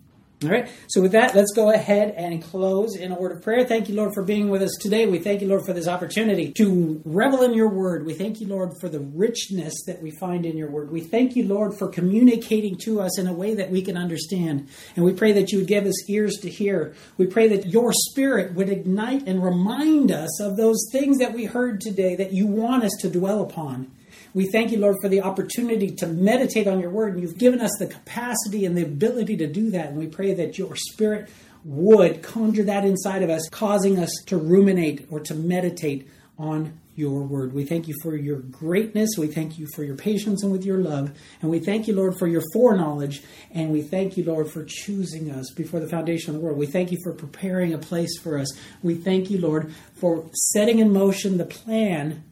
All 0.43 0.49
right. 0.49 0.69
So 0.87 1.01
with 1.01 1.13
that, 1.13 1.35
let's 1.35 1.53
go 1.53 1.71
ahead 1.71 2.13
and 2.17 2.43
close 2.43 2.97
in 2.97 3.11
a 3.11 3.15
word 3.15 3.31
of 3.31 3.41
prayer. 3.41 3.65
Thank 3.65 3.87
you, 3.87 3.95
Lord, 3.95 4.13
for 4.13 4.23
being 4.23 4.49
with 4.49 4.61
us 4.61 4.75
today. 4.81 5.05
We 5.05 5.19
thank 5.19 5.41
you, 5.41 5.47
Lord, 5.47 5.65
for 5.65 5.71
this 5.71 5.87
opportunity 5.87 6.51
to 6.57 7.01
revel 7.05 7.43
in 7.43 7.53
your 7.53 7.69
word. 7.69 8.05
We 8.05 8.13
thank 8.13 8.41
you, 8.41 8.47
Lord, 8.47 8.71
for 8.81 8.89
the 8.89 8.99
richness 8.99 9.73
that 9.87 10.01
we 10.01 10.11
find 10.11 10.45
in 10.45 10.57
your 10.57 10.69
word. 10.69 10.91
We 10.91 11.01
thank 11.01 11.35
you, 11.35 11.45
Lord, 11.45 11.77
for 11.77 11.87
communicating 11.87 12.77
to 12.83 12.99
us 12.99 13.17
in 13.17 13.27
a 13.27 13.33
way 13.33 13.55
that 13.55 13.69
we 13.69 13.81
can 13.81 13.95
understand. 13.95 14.67
And 14.95 15.05
we 15.05 15.13
pray 15.13 15.31
that 15.33 15.51
you 15.51 15.59
would 15.59 15.67
give 15.67 15.85
us 15.85 16.09
ears 16.09 16.37
to 16.41 16.49
hear. 16.49 16.93
We 17.17 17.27
pray 17.27 17.47
that 17.49 17.67
your 17.67 17.93
spirit 17.93 18.53
would 18.53 18.69
ignite 18.69 19.27
and 19.27 19.43
remind 19.43 20.11
us 20.11 20.41
of 20.41 20.57
those 20.57 20.89
things 20.91 21.19
that 21.19 21.33
we 21.33 21.45
heard 21.45 21.79
today 21.79 22.15
that 22.15 22.33
you 22.33 22.47
want 22.47 22.83
us 22.83 22.93
to 23.01 23.09
dwell 23.09 23.41
upon. 23.41 23.91
We 24.33 24.49
thank 24.49 24.71
you, 24.71 24.79
Lord, 24.79 24.97
for 25.01 25.09
the 25.09 25.21
opportunity 25.21 25.91
to 25.91 26.07
meditate 26.07 26.67
on 26.67 26.79
your 26.79 26.89
word. 26.89 27.13
And 27.13 27.21
you've 27.21 27.37
given 27.37 27.61
us 27.61 27.71
the 27.79 27.87
capacity 27.87 28.65
and 28.65 28.77
the 28.77 28.83
ability 28.83 29.37
to 29.37 29.47
do 29.47 29.71
that. 29.71 29.89
And 29.89 29.97
we 29.97 30.07
pray 30.07 30.33
that 30.33 30.57
your 30.57 30.75
spirit 30.75 31.29
would 31.63 32.21
conjure 32.21 32.63
that 32.63 32.85
inside 32.85 33.23
of 33.23 33.29
us, 33.29 33.47
causing 33.49 33.97
us 33.99 34.11
to 34.27 34.37
ruminate 34.37 35.07
or 35.09 35.19
to 35.21 35.33
meditate 35.33 36.09
on 36.37 36.79
your 36.95 37.23
word. 37.23 37.53
We 37.53 37.65
thank 37.65 37.87
you 37.87 37.95
for 38.03 38.15
your 38.15 38.39
greatness. 38.39 39.11
We 39.17 39.27
thank 39.27 39.57
you 39.57 39.67
for 39.73 39.83
your 39.83 39.95
patience 39.95 40.43
and 40.43 40.51
with 40.51 40.63
your 40.63 40.77
love. 40.77 41.11
And 41.41 41.49
we 41.49 41.59
thank 41.59 41.87
you, 41.87 41.95
Lord, 41.95 42.17
for 42.19 42.27
your 42.27 42.43
foreknowledge. 42.53 43.23
And 43.51 43.71
we 43.71 43.81
thank 43.81 44.15
you, 44.15 44.23
Lord, 44.23 44.51
for 44.51 44.63
choosing 44.63 45.31
us 45.31 45.51
before 45.55 45.79
the 45.79 45.89
foundation 45.89 46.29
of 46.29 46.39
the 46.39 46.45
world. 46.45 46.57
We 46.57 46.67
thank 46.67 46.91
you 46.91 46.99
for 47.03 47.13
preparing 47.13 47.73
a 47.73 47.79
place 47.79 48.19
for 48.19 48.37
us. 48.37 48.55
We 48.83 48.95
thank 48.95 49.31
you, 49.31 49.39
Lord, 49.39 49.73
for 49.95 50.29
setting 50.33 50.79
in 50.79 50.93
motion 50.93 51.37
the 51.37 51.45
plan 51.45 52.23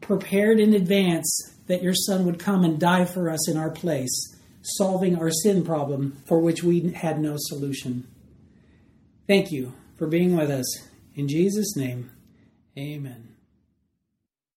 prepared 0.00 0.60
in 0.60 0.74
advance 0.74 1.54
that 1.66 1.82
your 1.82 1.94
Son 1.94 2.24
would 2.26 2.38
come 2.38 2.64
and 2.64 2.78
die 2.78 3.04
for 3.04 3.30
us 3.30 3.48
in 3.48 3.56
our 3.56 3.70
place, 3.70 4.36
solving 4.62 5.16
our 5.16 5.30
sin 5.30 5.64
problem 5.64 6.22
for 6.26 6.38
which 6.38 6.62
we 6.62 6.90
had 6.92 7.20
no 7.20 7.36
solution. 7.38 8.06
Thank 9.26 9.52
you 9.52 9.74
for 9.96 10.06
being 10.06 10.36
with 10.36 10.50
us. 10.50 10.88
In 11.14 11.28
Jesus' 11.28 11.76
name, 11.76 12.10
amen. 12.76 13.27